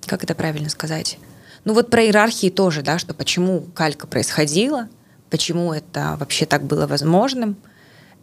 [0.05, 1.17] как это правильно сказать?
[1.65, 4.87] Ну вот про иерархии тоже, да, что почему калька происходила,
[5.29, 7.57] почему это вообще так было возможным.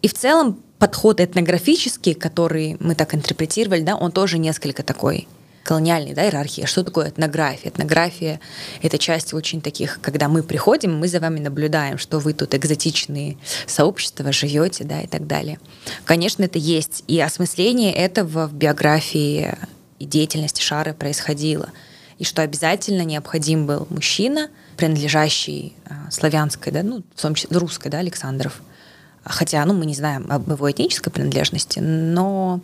[0.00, 5.28] И в целом подход этнографический, который мы так интерпретировали, да, он тоже несколько такой
[5.68, 6.64] колониальной да, иерархии.
[6.64, 7.68] Что такое этнография?
[7.68, 8.40] Этнография—
[8.83, 13.37] это часть очень таких, когда мы приходим, мы за вами наблюдаем, что вы тут экзотичные
[13.66, 15.61] сообщества живете, да, и так далее.
[16.07, 17.04] Конечно, это есть.
[17.07, 19.54] И осмысление этого в биографии
[19.98, 21.68] и деятельности Шары происходило.
[22.16, 27.90] И что обязательно необходим был мужчина, принадлежащий а, славянской, да, ну, в том числе русской,
[27.90, 28.62] да, Александров.
[29.22, 32.62] Хотя, ну, мы не знаем об его этнической принадлежности, но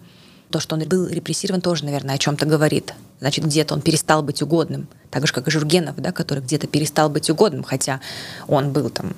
[0.55, 2.95] то, что он был репрессирован, тоже, наверное, о чем-то говорит.
[3.19, 4.87] Значит, где-то он перестал быть угодным.
[5.11, 7.99] Так же, как и Жургенов, да, который где-то перестал быть угодным, хотя
[8.47, 9.17] он был там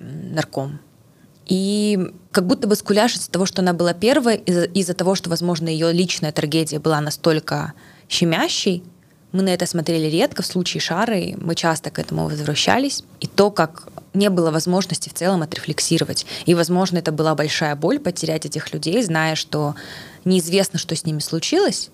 [0.00, 0.80] нарком.
[1.44, 1.98] И
[2.30, 5.68] как будто бы скуляш из-за того, что она была первой, из-за, из-за того, что, возможно,
[5.68, 7.74] ее личная трагедия была настолько
[8.08, 8.82] щемящей,
[9.32, 10.42] мы на это смотрели редко.
[10.42, 13.04] В случае Шары мы часто к этому возвращались.
[13.20, 16.26] И то, как не было возможности в целом отрефлексировать.
[16.46, 19.74] И, возможно, это была большая боль потерять этих людей, зная, что
[20.24, 21.90] неизвестно, что с ними случилось,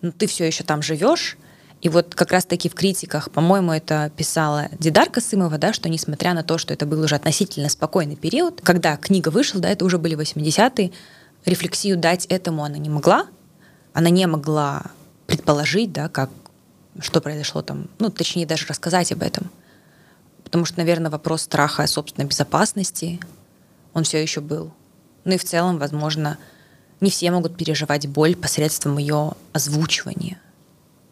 [0.00, 1.36] но ты все еще там живешь.
[1.80, 6.44] И вот как раз-таки в критиках, по-моему, это писала Дидар Касымова, да, что несмотря на
[6.44, 10.16] то, что это был уже относительно спокойный период, когда книга вышла, да, это уже были
[10.16, 10.92] 80-е,
[11.44, 13.26] рефлексию дать этому она не могла.
[13.92, 14.84] Она не могла
[15.26, 16.30] предположить, да, как,
[17.00, 19.50] что произошло там, ну, точнее, даже рассказать об этом.
[20.44, 23.18] Потому что, наверное, вопрос страха собственной безопасности,
[23.92, 24.72] он все еще был.
[25.24, 26.38] Ну и в целом, возможно,
[27.02, 30.38] не все могут переживать боль посредством ее озвучивания.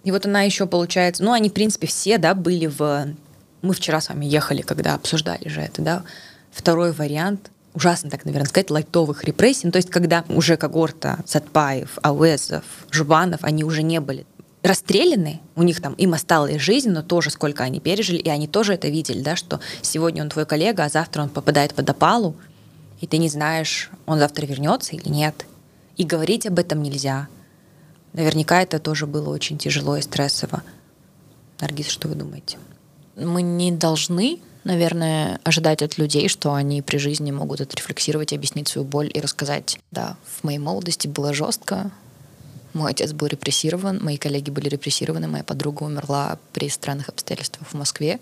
[0.05, 3.09] И вот она еще получается, ну, они, в принципе, все, да, были в...
[3.61, 6.03] Мы вчера с вами ехали, когда обсуждали же это, да,
[6.51, 11.99] второй вариант, ужасно так, наверное, сказать, лайтовых репрессий, ну, то есть когда уже когорта Сатпаев,
[12.03, 14.25] Ауэзов, Жубанов, они уже не были
[14.63, 18.75] расстреляны, у них там им осталась жизнь, но тоже сколько они пережили, и они тоже
[18.75, 22.37] это видели, да, что сегодня он твой коллега, а завтра он попадает под опалу,
[23.01, 25.47] и ты не знаешь, он завтра вернется или нет.
[26.01, 27.29] И говорить об этом нельзя.
[28.15, 30.63] Наверняка это тоже было очень тяжело и стрессово.
[31.61, 32.57] Наргиз, что вы думаете?
[33.17, 38.89] Мы не должны, наверное, ожидать от людей, что они при жизни могут отрефлексировать, объяснить свою
[38.89, 39.79] боль и рассказать.
[39.91, 41.91] Да, в моей молодости было жестко,
[42.73, 47.75] мой отец был репрессирован, мои коллеги были репрессированы, моя подруга умерла при странных обстоятельствах в
[47.75, 48.21] Москве.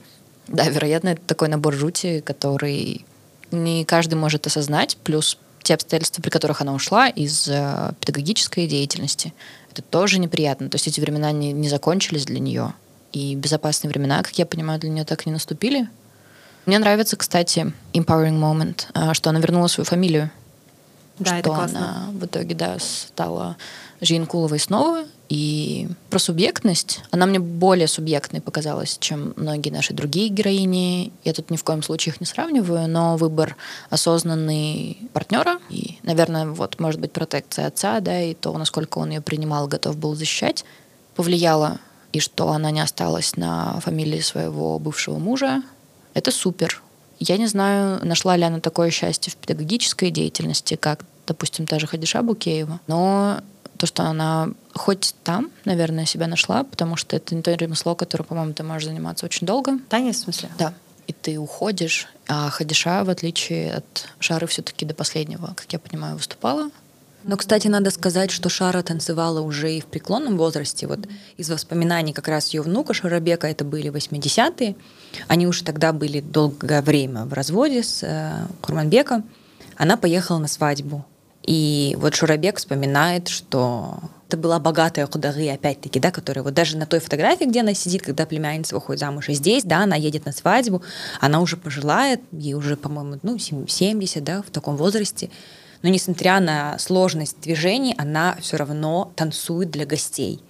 [0.48, 3.04] Да, вероятно, это такой набор жути, который
[3.52, 5.38] не каждый может осознать, плюс
[5.68, 9.34] те обстоятельства, при которых она ушла из э, педагогической деятельности,
[9.70, 10.70] это тоже неприятно.
[10.70, 12.72] То есть эти времена не, не закончились для нее.
[13.12, 15.86] И безопасные времена, как я понимаю, для нее так и не наступили.
[16.64, 20.30] Мне нравится, кстати, empowering moment, э, что она вернула свою фамилию.
[21.18, 21.78] Да, что это классно.
[21.78, 23.58] она в итоге, да, стала
[24.00, 25.04] Жиенкуловой снова.
[25.28, 31.12] И про субъектность, она мне более субъектной показалась, чем многие наши другие героини.
[31.22, 33.56] Я тут ни в коем случае их не сравниваю, но выбор
[33.90, 39.20] осознанный партнера и, наверное, вот, может быть, протекция отца, да, и то, насколько он ее
[39.20, 40.64] принимал, готов был защищать,
[41.14, 41.78] повлияло
[42.12, 45.62] и что она не осталась на фамилии своего бывшего мужа,
[46.14, 46.82] это супер.
[47.20, 51.86] Я не знаю, нашла ли она такое счастье в педагогической деятельности, как, допустим, та же
[51.86, 53.40] Хадиша Букеева, но
[53.78, 58.24] то, что она хоть там, наверное, себя нашла, потому что это не то ремесло, которое,
[58.24, 59.78] по-моему, ты можешь заниматься очень долго.
[59.88, 60.50] Танец, в смысле?
[60.58, 60.74] Да.
[61.06, 66.16] И ты уходишь, а Хадиша, в отличие от Шары, все-таки до последнего, как я понимаю,
[66.16, 66.70] выступала.
[67.24, 70.86] Но, кстати, надо сказать, что Шара танцевала уже и в преклонном возрасте.
[70.86, 71.00] Вот
[71.36, 74.76] из воспоминаний как раз ее внука Шарабека, это были 80-е.
[75.26, 79.24] Они уже тогда были долгое время в разводе с э, Курманбеком.
[79.76, 81.04] Она поехала на свадьбу.
[81.48, 86.84] И вот Шурабек вспоминает, что это была богатая худары, опять-таки, да, которая вот даже на
[86.84, 90.32] той фотографии, где она сидит, когда племянница выходит замуж, и здесь, да, она едет на
[90.32, 90.82] свадьбу,
[91.22, 95.30] она уже пожилая, ей уже, по-моему, ну, 70, да, в таком возрасте,
[95.80, 100.42] но несмотря на сложность движений, она все равно танцует для гостей,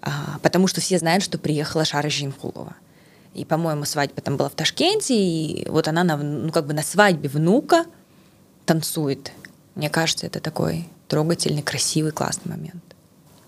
[0.00, 2.76] а, потому что все знают, что приехала Шара Жинхулова.
[3.34, 6.84] И, по-моему, свадьба там была в Ташкенте, и вот она на, ну, как бы на
[6.84, 7.84] свадьбе внука
[8.64, 9.32] танцует.
[9.80, 12.84] Мне кажется, это такой трогательный, красивый, классный момент.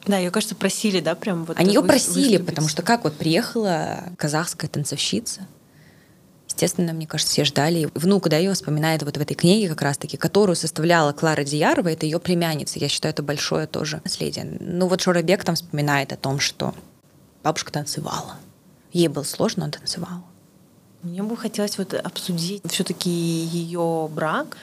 [0.06, 1.58] Да, ее, кажется, просили, да, прям вот.
[1.58, 5.46] Они ее просили, потому что как вот приехала казахская танцовщица,
[6.48, 7.90] Естественно, мне кажется, все ждали.
[7.94, 12.06] Внук, да, ее вспоминает вот в этой книге как раз-таки, которую составляла Клара Диярова, это
[12.06, 12.78] ее племянница.
[12.78, 14.56] Я считаю, это большое тоже наследие.
[14.60, 16.74] Ну вот Шорабек там вспоминает о том, что
[17.42, 18.36] бабушка танцевала.
[18.92, 20.22] Ей было сложно, но танцевала.
[21.02, 24.56] Мне бы хотелось вот обсудить все-таки ее брак,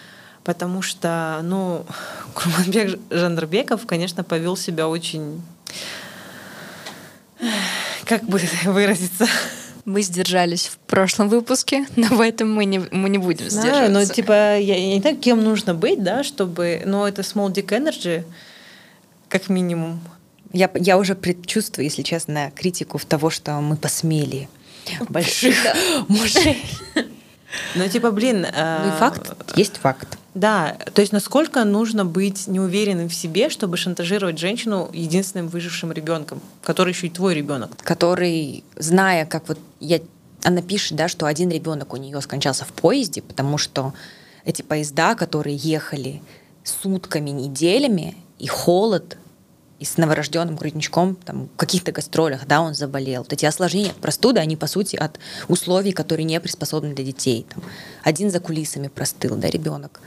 [0.50, 1.86] потому что, ну,
[2.34, 5.44] Курманбек Жандарбеков, конечно, повел себя очень,
[8.06, 9.28] как бы выразиться,
[9.86, 14.10] мы сдержались в прошлом выпуске, но в этом мы не, мы не будем Знаю, сдерживаться.
[14.10, 16.82] Ну, типа, я, я не знаю, кем нужно быть, да, чтобы...
[16.84, 18.26] Но это small dick energy,
[19.28, 20.00] как минимум.
[20.52, 24.50] Я, я уже предчувствую, если честно, критику в того, что мы посмели
[25.10, 25.56] больших
[26.08, 26.66] мужей.
[27.76, 28.48] Ну, типа, блин...
[28.52, 30.19] Ну и факт есть факт.
[30.40, 36.42] Да, то есть насколько нужно быть неуверенным в себе, чтобы шантажировать женщину единственным выжившим ребенком,
[36.64, 37.72] который еще и твой ребенок.
[37.84, 40.00] Который, зная, как вот я
[40.46, 43.94] она пишет, да, что один ребенок у нее скончался в поезде, потому что
[44.46, 46.22] эти поезда, которые ехали
[46.64, 49.18] сутками, неделями, и холод,
[49.80, 53.24] и с новорожденным грудничком, там, в каких-то гастролях, да, он заболел.
[53.24, 57.46] Вот эти осложнения от простуды, они, по сути, от условий, которые не приспособлены для детей.
[57.54, 57.62] Там,
[58.04, 60.00] один за кулисами простыл, да, ребенок.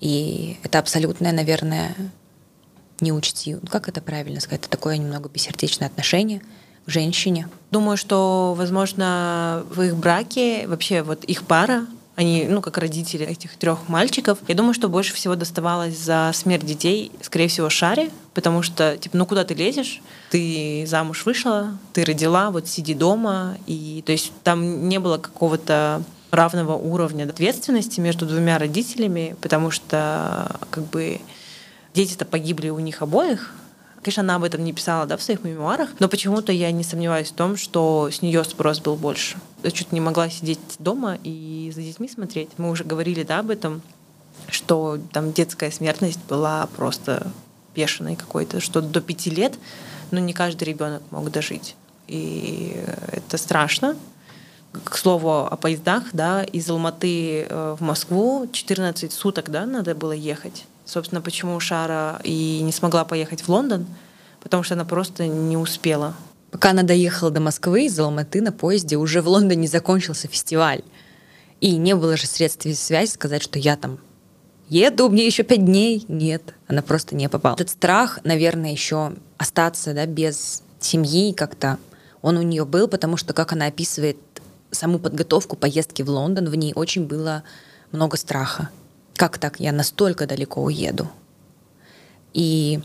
[0.00, 1.94] И это абсолютное, наверное,
[3.00, 3.60] неучтиво.
[3.62, 4.62] Ну, как это правильно сказать?
[4.62, 6.40] Это такое немного бессердечное отношение
[6.84, 7.48] к женщине.
[7.70, 13.56] Думаю, что, возможно, в их браке вообще вот их пара, они, ну, как родители этих
[13.56, 18.62] трех мальчиков, я думаю, что больше всего доставалось за смерть детей, скорее всего, Шаре, потому
[18.62, 20.00] что, типа, ну, куда ты лезешь?
[20.30, 26.02] Ты замуж вышла, ты родила, вот сиди дома, и, то есть, там не было какого-то
[26.36, 31.20] равного уровня ответственности между двумя родителями, потому что как бы
[31.94, 33.54] дети-то погибли у них обоих.
[34.02, 37.30] Конечно, она об этом не писала да, в своих мемуарах, но почему-то я не сомневаюсь
[37.30, 39.36] в том, что с нее спрос был больше.
[39.64, 42.50] Я чуть не могла сидеть дома и за детьми смотреть.
[42.56, 43.82] Мы уже говорили да, об этом,
[44.48, 47.26] что там детская смертность была просто
[47.74, 49.54] бешеной какой-то, что до пяти лет,
[50.12, 51.74] но не каждый ребенок мог дожить.
[52.06, 53.96] И это страшно,
[54.84, 60.12] к слову о поездах, да, из Алматы э, в Москву 14 суток, да, надо было
[60.12, 60.64] ехать.
[60.84, 63.86] Собственно, почему Шара и не смогла поехать в Лондон,
[64.42, 66.14] потому что она просто не успела.
[66.50, 70.82] Пока она доехала до Москвы из Алматы на поезде, уже в Лондоне закончился фестиваль.
[71.60, 73.98] И не было же средств связи сказать, что я там
[74.68, 76.04] еду, мне еще пять дней.
[76.08, 77.54] Нет, она просто не попала.
[77.54, 81.78] Этот страх, наверное, еще остаться да, без семьи как-то,
[82.22, 84.16] он у нее был, потому что, как она описывает
[84.76, 87.42] саму подготовку поездки в Лондон, в ней очень было
[87.92, 88.70] много страха.
[89.14, 89.60] Как так?
[89.60, 91.10] Я настолько далеко уеду.
[92.34, 92.80] И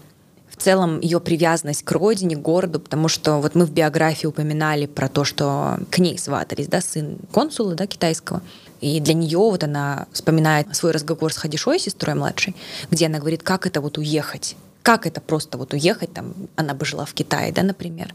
[0.49, 4.85] в целом ее привязанность к родине, к городу, потому что вот мы в биографии упоминали
[4.85, 8.41] про то, что к ней сватались, да, сын консула, да, китайского.
[8.79, 12.55] И для нее вот она вспоминает свой разговор с Хадишой, сестрой младшей,
[12.89, 16.85] где она говорит, как это вот уехать, как это просто вот уехать, там, она бы
[16.85, 18.13] жила в Китае, да, например,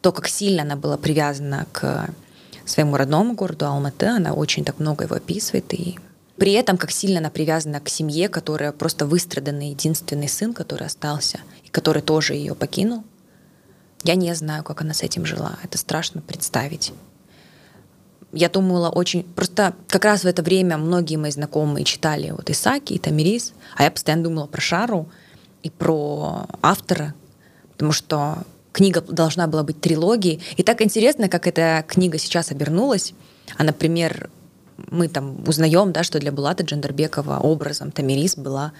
[0.00, 2.08] то, как сильно она была привязана к
[2.66, 4.06] своему родному городу Алматы.
[4.06, 5.72] Она очень так много его описывает.
[5.74, 5.98] И
[6.36, 11.40] при этом, как сильно она привязана к семье, которая просто выстраданный единственный сын, который остался,
[11.64, 13.04] и который тоже ее покинул.
[14.02, 15.58] Я не знаю, как она с этим жила.
[15.62, 16.92] Это страшно представить.
[18.32, 19.22] Я думала очень...
[19.22, 23.84] Просто как раз в это время многие мои знакомые читали вот Исаки и Тамирис, а
[23.84, 25.08] я постоянно думала про Шару
[25.62, 27.14] и про автора,
[27.72, 28.38] потому что
[28.74, 30.42] книга должна была быть трилогией.
[30.56, 33.14] И так интересно, как эта книга сейчас обернулась.
[33.56, 34.28] А, например,
[34.90, 38.72] мы там узнаем, да, что для Булата Джандарбекова образом Тамирис была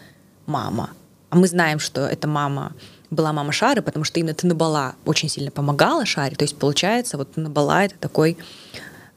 [0.47, 0.91] мама.
[1.31, 2.73] А мы знаем, что эта мама
[3.11, 6.35] была мама Шары, потому что именно Танабала очень сильно помогала Шаре.
[6.37, 8.37] То есть, получается, вот Танабала— это такой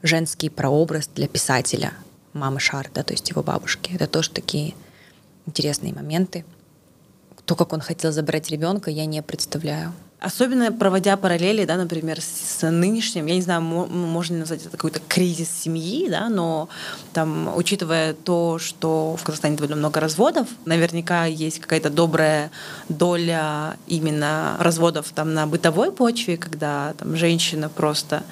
[0.02, 1.92] женский прообраз для писателя
[2.32, 3.90] мамы Шары, да, то есть его бабушки.
[3.94, 4.74] Это тоже такие
[5.46, 6.44] интересные моменты.
[7.44, 9.92] То, как он хотел забрать ребенка, я не представляю.
[10.20, 15.00] Особенно проводя параллели, да, например, с нынешним, я не знаю, можно ли назвать это какой-то
[15.06, 16.68] кризис семьи, да, но
[17.12, 22.50] там, учитывая то, что в Казахстане довольно много разводов, наверняка есть какая-то добрая
[22.88, 28.24] доля именно разводов там на бытовой почве, когда там женщина просто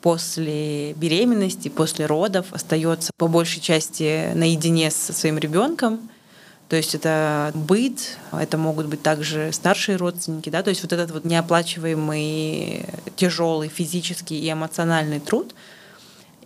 [0.00, 5.98] после беременности, после родов остается по большей части наедине со своим ребенком,
[6.74, 11.12] то есть это быт, это могут быть также старшие родственники, да, то есть вот этот
[11.12, 15.54] вот неоплачиваемый тяжелый физический и эмоциональный труд.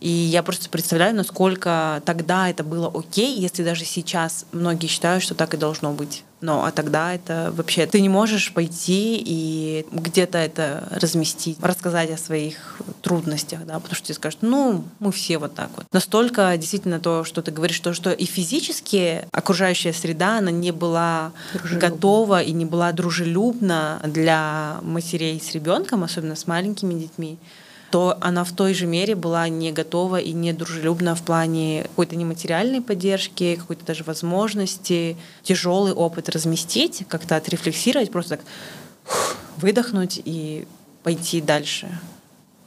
[0.01, 5.35] И я просто представляю, насколько тогда это было окей, если даже сейчас многие считают, что
[5.35, 6.24] так и должно быть.
[6.41, 12.16] Но а тогда это вообще ты не можешь пойти и где-то это разместить, рассказать о
[12.16, 15.86] своих трудностях, да, потому что тебе скажут, ну, мы все вот так вот.
[15.93, 21.32] Настолько действительно то, что ты говоришь, то, что и физически окружающая среда, она не была
[21.72, 27.39] готова и не была дружелюбна для матерей с ребенком, особенно с маленькими детьми
[27.91, 32.16] то она в той же мере была не готова и не дружелюбна в плане какой-то
[32.16, 38.47] нематериальной поддержки, какой-то даже возможности тяжелый опыт разместить, как-то отрефлексировать, просто так
[39.57, 40.66] выдохнуть и
[41.03, 41.89] пойти дальше.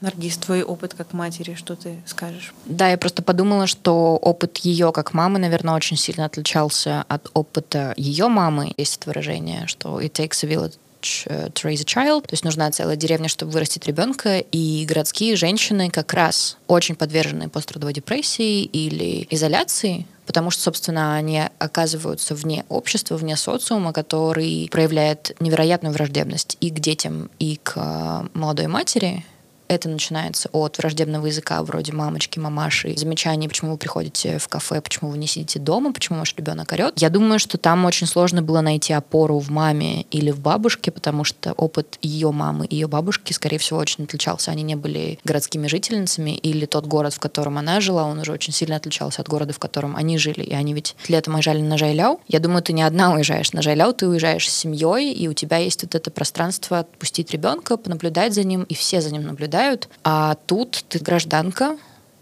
[0.02, 2.56] Наргиз, твой опыт как матери, что ты скажешь?
[2.66, 7.94] Да, я просто подумала, что опыт ее как мамы, наверное, очень сильно отличался от опыта
[7.98, 8.74] ее мамы.
[8.78, 12.70] Есть это выражение, что it takes a village to raise a child, то есть нужна
[12.72, 19.28] целая деревня, чтобы вырастить ребенка, и городские женщины как раз очень подвержены пострадовой депрессии или
[19.30, 26.70] изоляции, потому что, собственно, они оказываются вне общества, вне социума, который проявляет невероятную враждебность и
[26.70, 29.26] к детям, и к э, молодой матери,
[29.72, 35.12] это начинается от враждебного языка вроде мамочки, мамаши, замечаний, почему вы приходите в кафе, почему
[35.12, 37.02] вы не сидите дома, почему ваш ребенок орет.
[37.02, 41.24] Я думаю, что там очень сложно было найти опору в маме или в бабушке, потому
[41.24, 44.52] что опыт ее мамы и ее бабушки, скорее всего, очень отличался.
[44.52, 48.52] Они не были городскими жительницами, или тот город, в котором она жила, он уже очень
[48.52, 50.44] сильно отличался от города, в котором они жили.
[50.44, 52.20] И они ведь летом уезжали на Жайляу.
[52.28, 55.58] Я думаю, ты не одна уезжаешь на Жайляу, ты уезжаешь с семьей, и у тебя
[55.58, 59.90] есть вот это пространство отпустить ребенка, понаблюдать за ним, и все за ним наблюдают наблюдают.
[60.04, 61.78] А тут ты гражданка,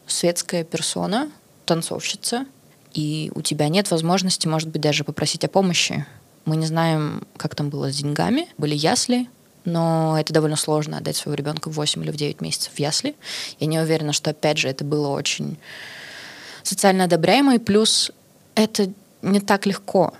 [0.07, 1.29] светская персона,
[1.65, 2.45] танцовщица,
[2.93, 6.05] и у тебя нет возможности, может быть, даже попросить о помощи.
[6.45, 8.47] Мы не знаем, как там было с деньгами.
[8.57, 9.29] Были ясли,
[9.65, 13.15] но это довольно сложно отдать своего ребенка в 8 или в 9 месяцев в ясли.
[13.59, 15.57] Я не уверена, что, опять же, это было очень
[16.63, 18.11] социально одобряемо, и плюс
[18.55, 20.13] это не так легко.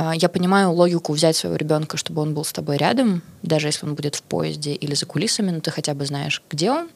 [0.00, 3.84] А, я понимаю логику взять своего ребенка, чтобы он был с тобой рядом, даже если
[3.84, 6.88] он будет в поезде или за кулисами, но ты хотя бы знаешь, где он,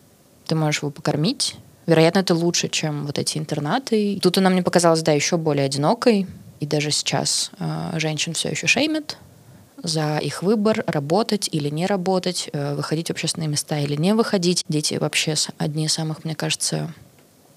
[0.46, 1.57] ты можешь его покормить.
[1.84, 4.18] Вероятно, это лучше, чем вот эти интернаты.
[4.22, 6.26] Тут она мне показалась, да, еще более одинокой.
[6.61, 9.18] И даже сейчас э, женщин все еще шеймят
[9.82, 14.64] за их выбор, работать или не работать, э, выходить в общественные места или не выходить.
[14.66, 16.90] Дети вообще одни из самых, мне кажется,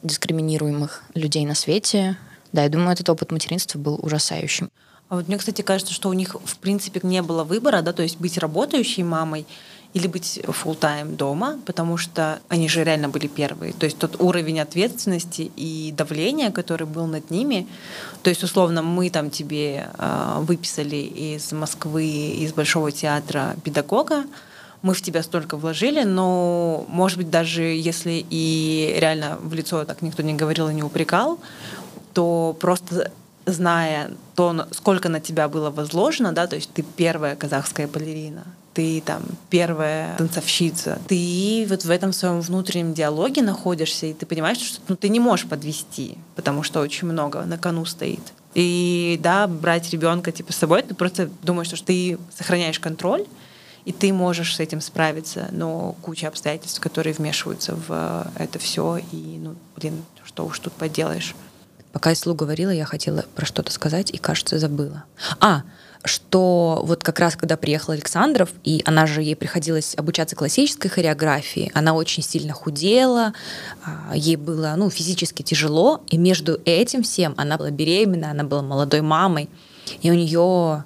[0.03, 2.17] дискриминируемых людей на свете.
[2.51, 4.69] Да, я думаю, этот опыт материнства был ужасающим.
[5.09, 8.03] А вот мне, кстати, кажется, что у них, в принципе, не было выбора, да, то
[8.03, 9.45] есть быть работающей мамой
[9.93, 13.71] или быть full time дома, потому что они же реально были первые.
[13.71, 17.67] То есть тот уровень ответственности и давления, который был над ними,
[18.21, 24.25] то есть условно мы там тебе э, выписали из Москвы, из Большого театра педагога,
[24.81, 30.01] мы в тебя столько вложили, но, может быть, даже если и реально в лицо так
[30.01, 31.39] никто не говорил и не упрекал,
[32.13, 33.11] то просто
[33.47, 38.43] зная то, сколько на тебя было возложено, да, то есть ты первая казахская балерина,
[38.73, 44.59] ты там первая танцовщица, ты вот в этом своем внутреннем диалоге находишься, и ты понимаешь,
[44.59, 48.21] что ну, ты не можешь подвести, потому что очень много на кону стоит.
[48.53, 53.25] И да, брать ребенка типа с собой, ты просто думаешь, что ты сохраняешь контроль,
[53.85, 59.39] и ты можешь с этим справиться, но куча обстоятельств, которые вмешиваются в это все, и
[59.39, 61.33] ну, блин, что уж тут поделаешь.
[61.97, 65.05] Пока Ислу говорила, я хотела про что-то сказать и, кажется, забыла.
[65.39, 65.63] А,
[66.05, 71.71] что вот как раз когда приехал Александров, и она же ей приходилось обучаться классической хореографии,
[71.73, 73.33] она очень сильно худела,
[73.83, 78.61] а, ей было ну, физически тяжело, и между этим всем она была беременна, она была
[78.61, 79.49] молодой мамой,
[80.03, 80.83] и у нее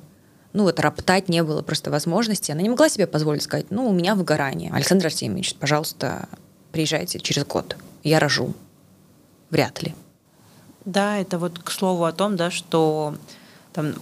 [0.54, 2.54] ну вот роптать не было просто возможности.
[2.54, 4.72] Она не могла себе позволить сказать, ну, у меня выгорание.
[4.72, 6.30] Александр Артемьевич, пожалуйста,
[6.72, 7.76] приезжайте через год.
[8.02, 8.54] Я рожу.
[9.50, 9.94] Вряд ли.
[10.86, 13.16] Да, это вот к слову о том, да, что
[13.74, 13.94] там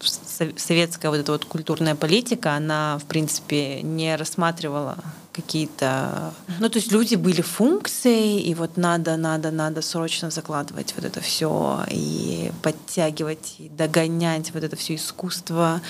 [0.00, 4.98] советская вот эта вот культурная политика, она, в принципе, не рассматривала
[5.32, 6.32] какие-то...
[6.58, 11.20] Ну, то есть люди были функцией, и вот надо, надо, надо срочно закладывать вот это
[11.20, 15.80] все и подтягивать, и догонять вот это все искусство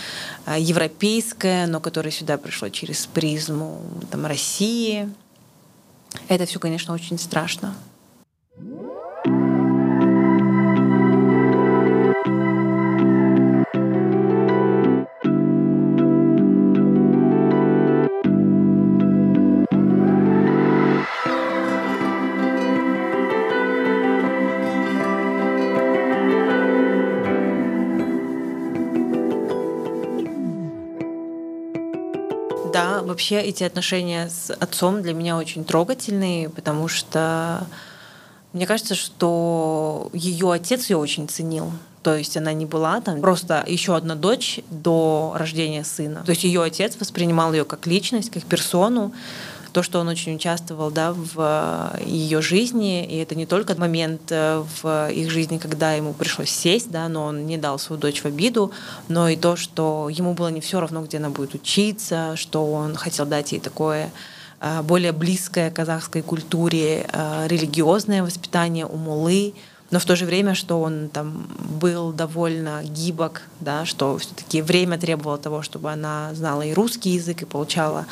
[0.44, 3.80] а, европейское, но которое сюда пришло через призму
[4.10, 5.08] там, России.
[6.28, 7.74] Это все, конечно, очень страшно.
[33.18, 37.66] Вообще эти отношения с отцом для меня очень трогательные, потому что
[38.52, 41.72] мне кажется, что ее отец ее очень ценил.
[42.04, 46.22] То есть она не была там просто еще одна дочь до рождения сына.
[46.24, 49.12] То есть ее отец воспринимал ее как личность, как персону
[49.78, 54.22] то, что он очень участвовал да, в э, ее жизни, и это не только момент
[54.30, 58.22] э, в их жизни, когда ему пришлось сесть, да, но он не дал свою дочь
[58.22, 58.72] в обиду,
[59.06, 62.96] но и то, что ему было не все равно, где она будет учиться, что он
[62.96, 64.10] хотел дать ей такое
[64.60, 67.06] э, более близкое казахской культуре
[67.46, 69.54] религиозное воспитание у мулы,
[69.90, 71.46] но в то же время, что он там
[71.80, 77.42] был довольно гибок, да, что все-таки время требовало того, чтобы она знала и русский язык,
[77.42, 78.06] и получала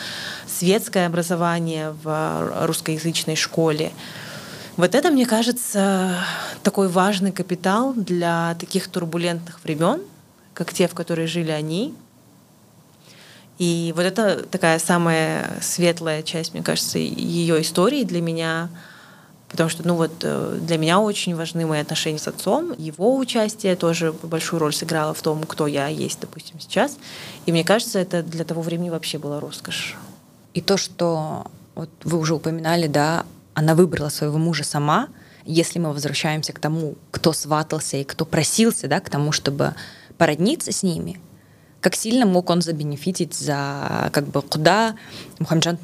[0.46, 3.92] светское образование в русскоязычной школе.
[4.78, 6.18] Вот это, мне кажется,
[6.62, 10.00] такой важный капитал для таких турбулентных времен,
[10.54, 11.94] как те, в которые жили они.
[13.58, 18.70] И вот это такая самая светлая часть, мне кажется, ее истории для меня—
[19.48, 22.74] Потому что, ну вот, э, для меня очень важны мои отношения с отцом.
[22.78, 26.98] Его участие тоже большую роль сыграло в том, кто я есть, допустим, сейчас.
[27.46, 29.96] И мне кажется, это для того времени вообще была роскошь.
[30.54, 33.24] И то, что вот вы уже упоминали, да,
[33.54, 35.08] она выбрала своего мужа сама.
[35.44, 39.74] Если мы возвращаемся к тому, кто сватался и кто просился, да, к тому, чтобы
[40.18, 41.20] породниться с ними,
[41.80, 44.96] как сильно мог он забенефитить за как бы куда
[45.38, 45.78] Мухаммеджан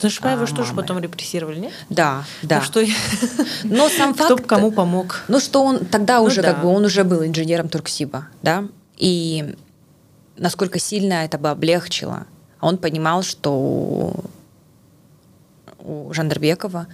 [0.00, 0.38] Тнышбаев.
[0.38, 1.72] Тнышбаева а, что же потом репрессировали, нет?
[1.90, 2.58] Да, да.
[2.58, 2.84] Ну, что...
[3.64, 4.32] Но сам факт...
[4.32, 5.22] Кто кому помог.
[5.28, 6.52] Ну что он тогда ну, уже да.
[6.52, 8.64] как бы он уже был инженером Турксиба, да,
[8.96, 9.56] и
[10.36, 12.26] насколько сильно это бы облегчило.
[12.60, 14.14] Он понимал, что
[15.78, 16.86] у Жандарбекова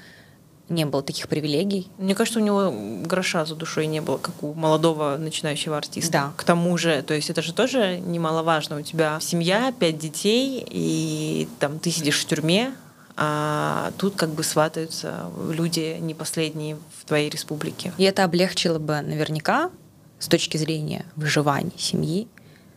[0.69, 1.89] не было таких привилегий.
[1.99, 2.73] Мне кажется, у него
[3.05, 6.13] гроша за душой не было, как у молодого начинающего артиста.
[6.13, 6.33] Да.
[6.37, 8.79] К тому же, то есть это же тоже немаловажно.
[8.79, 12.73] У тебя семья, пять детей, и там ты сидишь в тюрьме,
[13.17, 17.93] а тут как бы сватаются люди не последние в твоей республике.
[17.97, 19.71] И это облегчило бы наверняка
[20.19, 22.27] с точки зрения выживания семьи,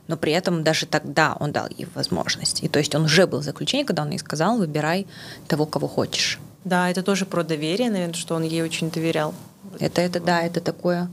[0.07, 2.63] но при этом даже тогда он дал ей возможность.
[2.63, 5.07] И то есть он уже был в заключении, когда он ей сказал, выбирай
[5.47, 6.39] того, кого хочешь.
[6.63, 9.33] Да, это тоже про доверие, наверное, что он ей очень доверял.
[9.79, 11.09] Это, это, да, это такое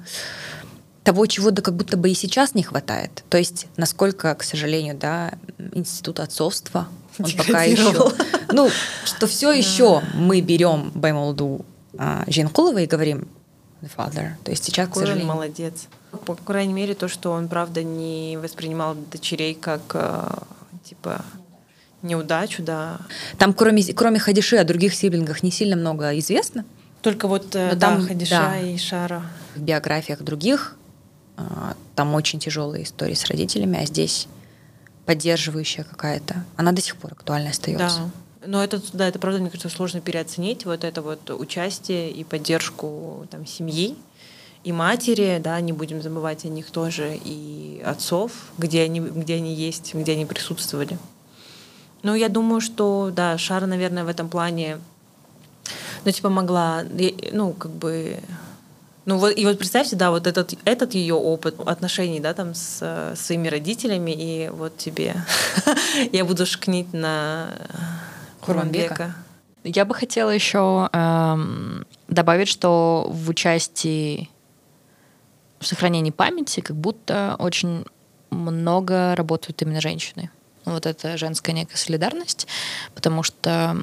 [1.04, 3.22] того, чего да как будто бы и сейчас не хватает.
[3.28, 5.34] То есть, насколько, к сожалению, да,
[5.72, 6.88] институт отцовства,
[7.18, 8.10] он пока еще...
[8.52, 8.70] Ну,
[9.04, 11.64] что все еще мы берем Баймолду
[11.98, 13.28] а, Женкулова и говорим
[13.82, 14.32] the father.
[14.44, 15.30] То есть сейчас, Какой к сожалению...
[15.30, 15.88] он молодец.
[16.24, 20.44] По крайней мере, то, что он, правда, не воспринимал дочерей как, а,
[20.84, 21.22] типа,
[22.02, 22.98] неудачу, да.
[23.38, 26.64] Там кроме, кроме Хадиши о других сиблингах не сильно много известно.
[27.02, 29.22] Только вот э, Но да, там, Хадиша да, и Шара.
[29.54, 30.76] В биографиях других
[31.94, 34.28] там очень тяжелые истории с родителями, а здесь
[35.06, 36.44] поддерживающая какая-то.
[36.56, 37.98] Она до сих пор актуальна остается.
[37.98, 38.10] Да.
[38.46, 43.26] Но это, да, это правда, мне кажется, сложно переоценить вот это вот участие и поддержку
[43.30, 43.96] там, семьи
[44.64, 49.54] и матери, да, не будем забывать о них тоже, и отцов, где они, где они
[49.54, 50.98] есть, где они присутствовали.
[52.02, 54.78] Ну, я думаю, что, да, Шара, наверное, в этом плане,
[56.04, 56.84] ну, типа, могла,
[57.32, 58.18] ну, как бы,
[59.06, 62.80] ну вот и вот представьте, да, вот этот этот ее опыт отношений, да, там с,
[63.14, 65.14] с своими родителями и вот тебе
[66.12, 67.50] я буду шкнить на
[68.40, 69.14] Курманбека.
[69.62, 74.28] Я бы хотела еще эм, добавить, что в участии
[75.58, 77.84] в сохранении памяти как будто очень
[78.30, 80.30] много работают именно женщины
[80.64, 82.46] вот эта женская некая солидарность,
[82.94, 83.76] потому что,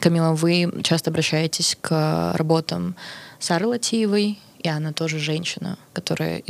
[0.00, 2.96] Камила, вы часто обращаетесь к работам
[3.38, 6.42] Сары Латиевой, и она тоже женщина, которая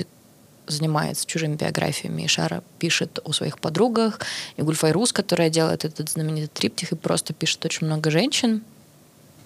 [0.67, 2.23] занимается чужими биографиями.
[2.23, 4.21] И Шара пишет о своих подругах.
[4.57, 8.63] И Гульфайрус, которая делает этот знаменитый триптих и просто пишет очень много женщин.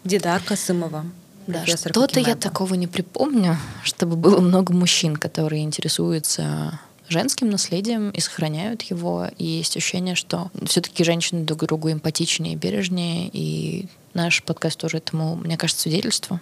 [0.05, 1.05] Дидар Касымова.
[1.47, 8.21] Да, что-то я такого не припомню, чтобы было много мужчин, которые интересуются женским наследием и
[8.21, 9.29] сохраняют его.
[9.37, 13.29] И есть ощущение, что все-таки женщины друг другу эмпатичнее и бережнее.
[13.33, 16.41] И наш подкаст тоже этому, мне кажется, свидетельство.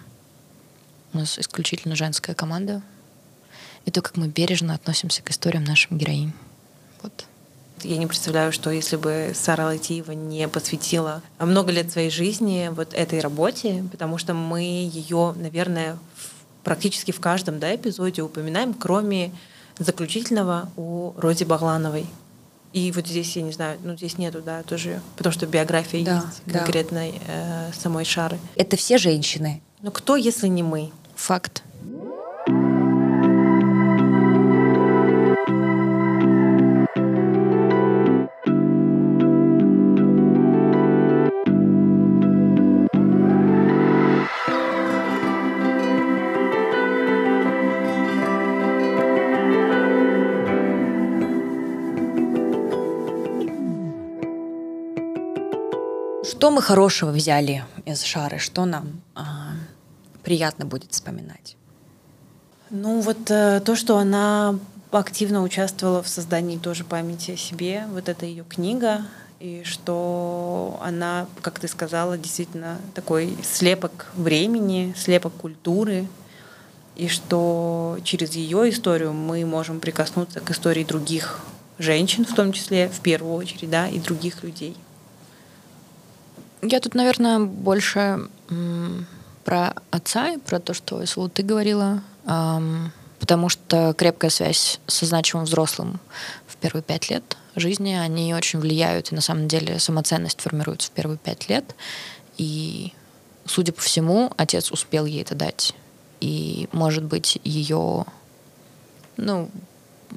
[1.13, 2.81] У нас исключительно женская команда.
[3.85, 6.33] И то, как мы бережно относимся к историям нашим героинь.
[7.01, 7.25] Вот.
[7.83, 12.93] Я не представляю, что если бы Сара Латиева не посвятила много лет своей жизни вот
[12.93, 19.31] этой работе, потому что мы ее, наверное, в- практически в каждом да, эпизоде упоминаем, кроме
[19.79, 22.05] заключительного у Рози Баглановой.
[22.73, 26.15] И вот здесь, я не знаю, ну здесь нету, да, тоже, потому что биография Да,
[26.17, 26.59] есть да.
[26.59, 28.37] конкретной э, самой Шары.
[28.55, 29.61] Это все женщины.
[29.81, 30.91] Но кто, если не мы?
[31.15, 31.63] Факт.
[56.21, 58.39] Что мы хорошего взяли из Шары?
[58.39, 59.38] Что нам а,
[60.29, 61.55] приятно будет вспоминать?
[62.69, 64.59] Ну вот э, то, что она
[64.91, 69.07] активно участвовала в создании тоже памяти о себе, вот это ее книга,
[69.39, 76.07] и что она, как ты сказала, действительно такой слепок времени, слепок культуры,
[76.95, 81.39] и что через ее историю мы можем прикоснуться к истории других
[81.79, 84.77] женщин, в том числе, в первую очередь, да, и других людей.
[86.61, 88.29] Я тут, наверное, больше
[89.49, 95.07] про отца и про то, что Исулу ты говорила, ам, потому что крепкая связь со
[95.07, 95.99] значимым взрослым
[96.45, 100.91] в первые пять лет жизни, они очень влияют, и на самом деле самоценность формируется в
[100.91, 101.65] первые пять лет.
[102.37, 102.93] И,
[103.43, 105.73] судя по всему, отец успел ей это дать.
[106.21, 108.05] И, может быть, ее
[109.17, 109.49] ну,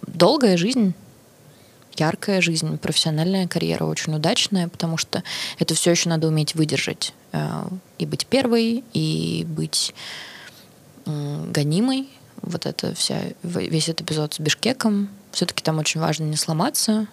[0.09, 0.93] долгая жизнь
[1.97, 5.23] яркая жизнь, профессиональная карьера очень удачная, потому что
[5.59, 7.13] это все еще надо уметь выдержать.
[7.33, 7.65] Э,
[7.99, 9.95] И быть первой, и быть
[11.05, 12.09] гонимой.
[12.43, 15.09] Вот это вся, весь этот эпизод с Бишкеком.
[15.33, 17.07] Все-таки там очень важно не сломаться.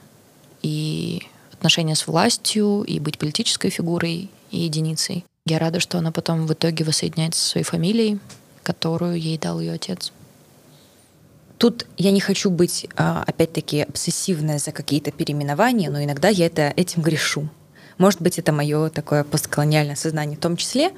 [0.62, 1.24] И
[1.54, 5.26] отношения с властью, и быть политической фигурой, и единицей.
[5.46, 8.20] Я рада, что она потом в итоге воссоединяется со своей фамилией,
[8.64, 10.12] которую ей дал ее отец.
[11.60, 16.74] Тут я не хочу быть, а, опять-таки, обсессивной за какие-то переименования, но иногда я это,
[16.78, 17.50] этим грешу.
[17.98, 20.92] Может быть, это мое такое постколониальное сознание в том числе.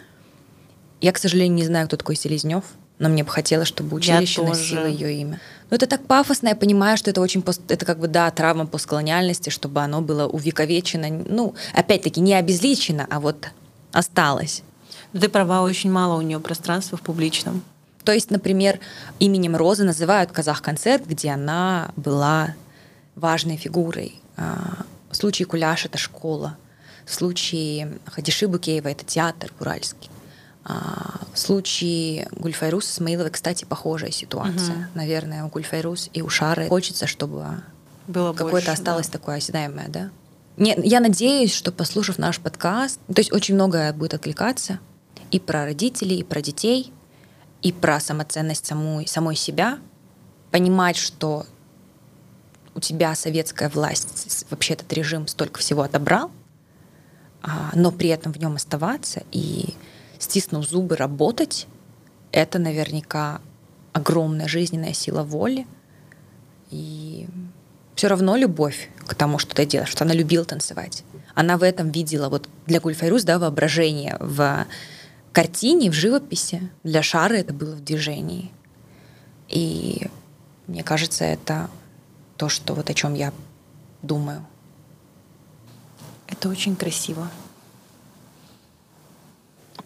[1.01, 2.63] Я, к сожалению, не знаю, кто такой Селезнев,
[2.99, 5.41] но мне бы хотелось, чтобы училище носило ее имя.
[5.71, 8.67] Но это так пафосно, я понимаю, что это очень пост- это как бы да травма
[8.67, 13.47] постколониальности, чтобы оно было увековечено, ну опять-таки не обезличено, а вот
[13.93, 14.61] осталось.
[15.11, 17.63] Ты права, очень мало у нее пространства в публичном.
[18.03, 18.79] То есть, например,
[19.19, 22.55] именем Розы называют Казах-концерт, где она была
[23.15, 24.19] важной фигурой.
[24.37, 26.57] А, В случае Куляш это школа.
[27.05, 30.09] В случае Хадиши Букеева это театр уральский.
[30.63, 34.75] А, В случае Гульфайрус Исмаиловой, кстати, похожая ситуация.
[34.75, 34.87] Мгм.
[34.95, 37.45] Наверное, у Гульфайрус и у Шары хочется, чтобы
[38.07, 39.13] Было какое-то осталось да.
[39.19, 40.09] такое осязаемое, да?
[40.57, 44.79] Не, я надеюсь, что послушав наш подкаст, то есть очень многое будет откликаться
[45.31, 46.91] и про родителей, и про детей,
[47.61, 49.79] и про самоценность самой, самой себя,
[50.51, 51.45] понимать, что
[52.73, 56.31] у тебя советская власть, вообще этот режим столько всего отобрал,
[57.41, 59.73] а, но при этом в нем оставаться и
[60.19, 61.67] стиснув зубы работать,
[62.31, 63.41] это наверняка
[63.93, 65.67] огромная жизненная сила воли,
[66.69, 67.27] и
[67.95, 71.03] все равно любовь к тому, что ты делаешь, что она любила танцевать.
[71.33, 74.65] Она в этом видела, вот для Гульфайрус, да, воображение в
[75.31, 76.69] картине, в живописи.
[76.83, 78.51] Для Шары это было в движении.
[79.47, 80.07] И
[80.67, 81.69] мне кажется, это
[82.37, 83.33] то, что вот о чем я
[84.01, 84.45] думаю.
[86.27, 87.29] Это очень красиво.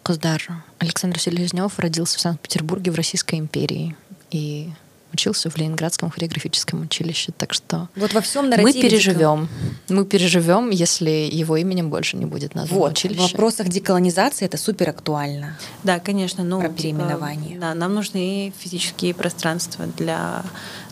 [0.02, 0.40] Коздар.
[0.78, 3.96] Александр Селезнев родился в Санкт-Петербурге в Российской империи
[4.30, 4.70] и
[5.16, 7.32] учился в Ленинградском хореографическом училище.
[7.36, 9.48] Так что Вот во всем мы переживем.
[9.88, 13.22] Мы переживем, если его именем больше не будет названо Вот, в училище.
[13.22, 15.56] вопросах деколонизации это супер актуально.
[15.84, 17.58] Да, конечно, ну, Про типа, переименование.
[17.58, 20.44] да, нам нужны физические пространства для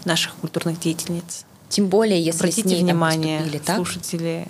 [0.06, 1.44] наших культурных деятельниц.
[1.68, 3.76] Тем более, если с Обратите ней там внимание, поступили так.
[3.76, 4.46] слушатели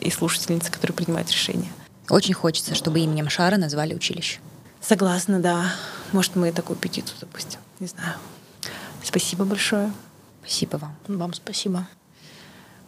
[0.00, 1.70] и слушательницы, которые принимают решения.
[2.08, 4.38] Очень хочется, чтобы именем Шара назвали училище.
[4.80, 5.72] Согласна, да.
[6.12, 7.58] Может, мы такую петицию запустим.
[7.80, 8.14] Не знаю.
[9.02, 9.92] Спасибо большое.
[10.42, 10.94] Спасибо вам.
[11.08, 11.86] Вам спасибо.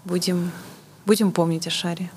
[0.05, 0.51] Будем,
[1.07, 2.11] будем помнить о шаре.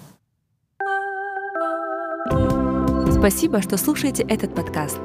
[3.11, 4.99] Спасибо, что слушаете этот подкаст.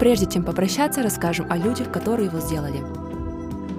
[0.00, 2.82] прежде чем попрощаться, расскажем о людях, которые его сделали.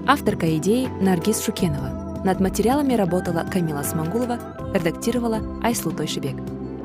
[0.07, 2.21] Авторка идеи Наргиз Шукенова.
[2.23, 4.37] Над материалами работала Камила Смангулова,
[4.73, 6.35] редактировала Айслу Тойшибек.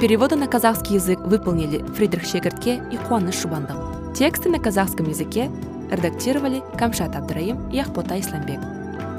[0.01, 4.13] Переводы на казахский язык выполнили Фридрих Щегартке и Куаныш Шубандал.
[4.15, 5.51] Тексты на казахском языке
[5.91, 8.61] редактировали Камшат Абдраим и Ахпота Исламбек.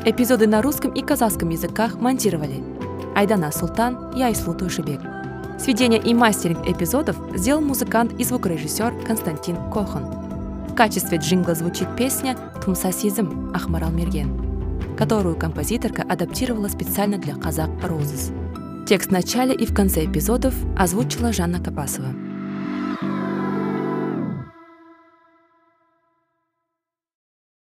[0.05, 2.63] Эпизоды на русском и казахском языках монтировали
[3.15, 5.01] Айдана Султан и Айслу Тойшибек.
[5.59, 10.05] Сведение и мастеринг эпизодов сделал музыкант и звукорежиссер Константин Кохан.
[10.69, 18.31] В качестве джингла звучит песня «Тумсасизм» Ахмарал Мерген, которую композиторка адаптировала специально для казах Розес.
[18.87, 22.26] Текст в начале и в конце эпизодов озвучила Жанна Капасова.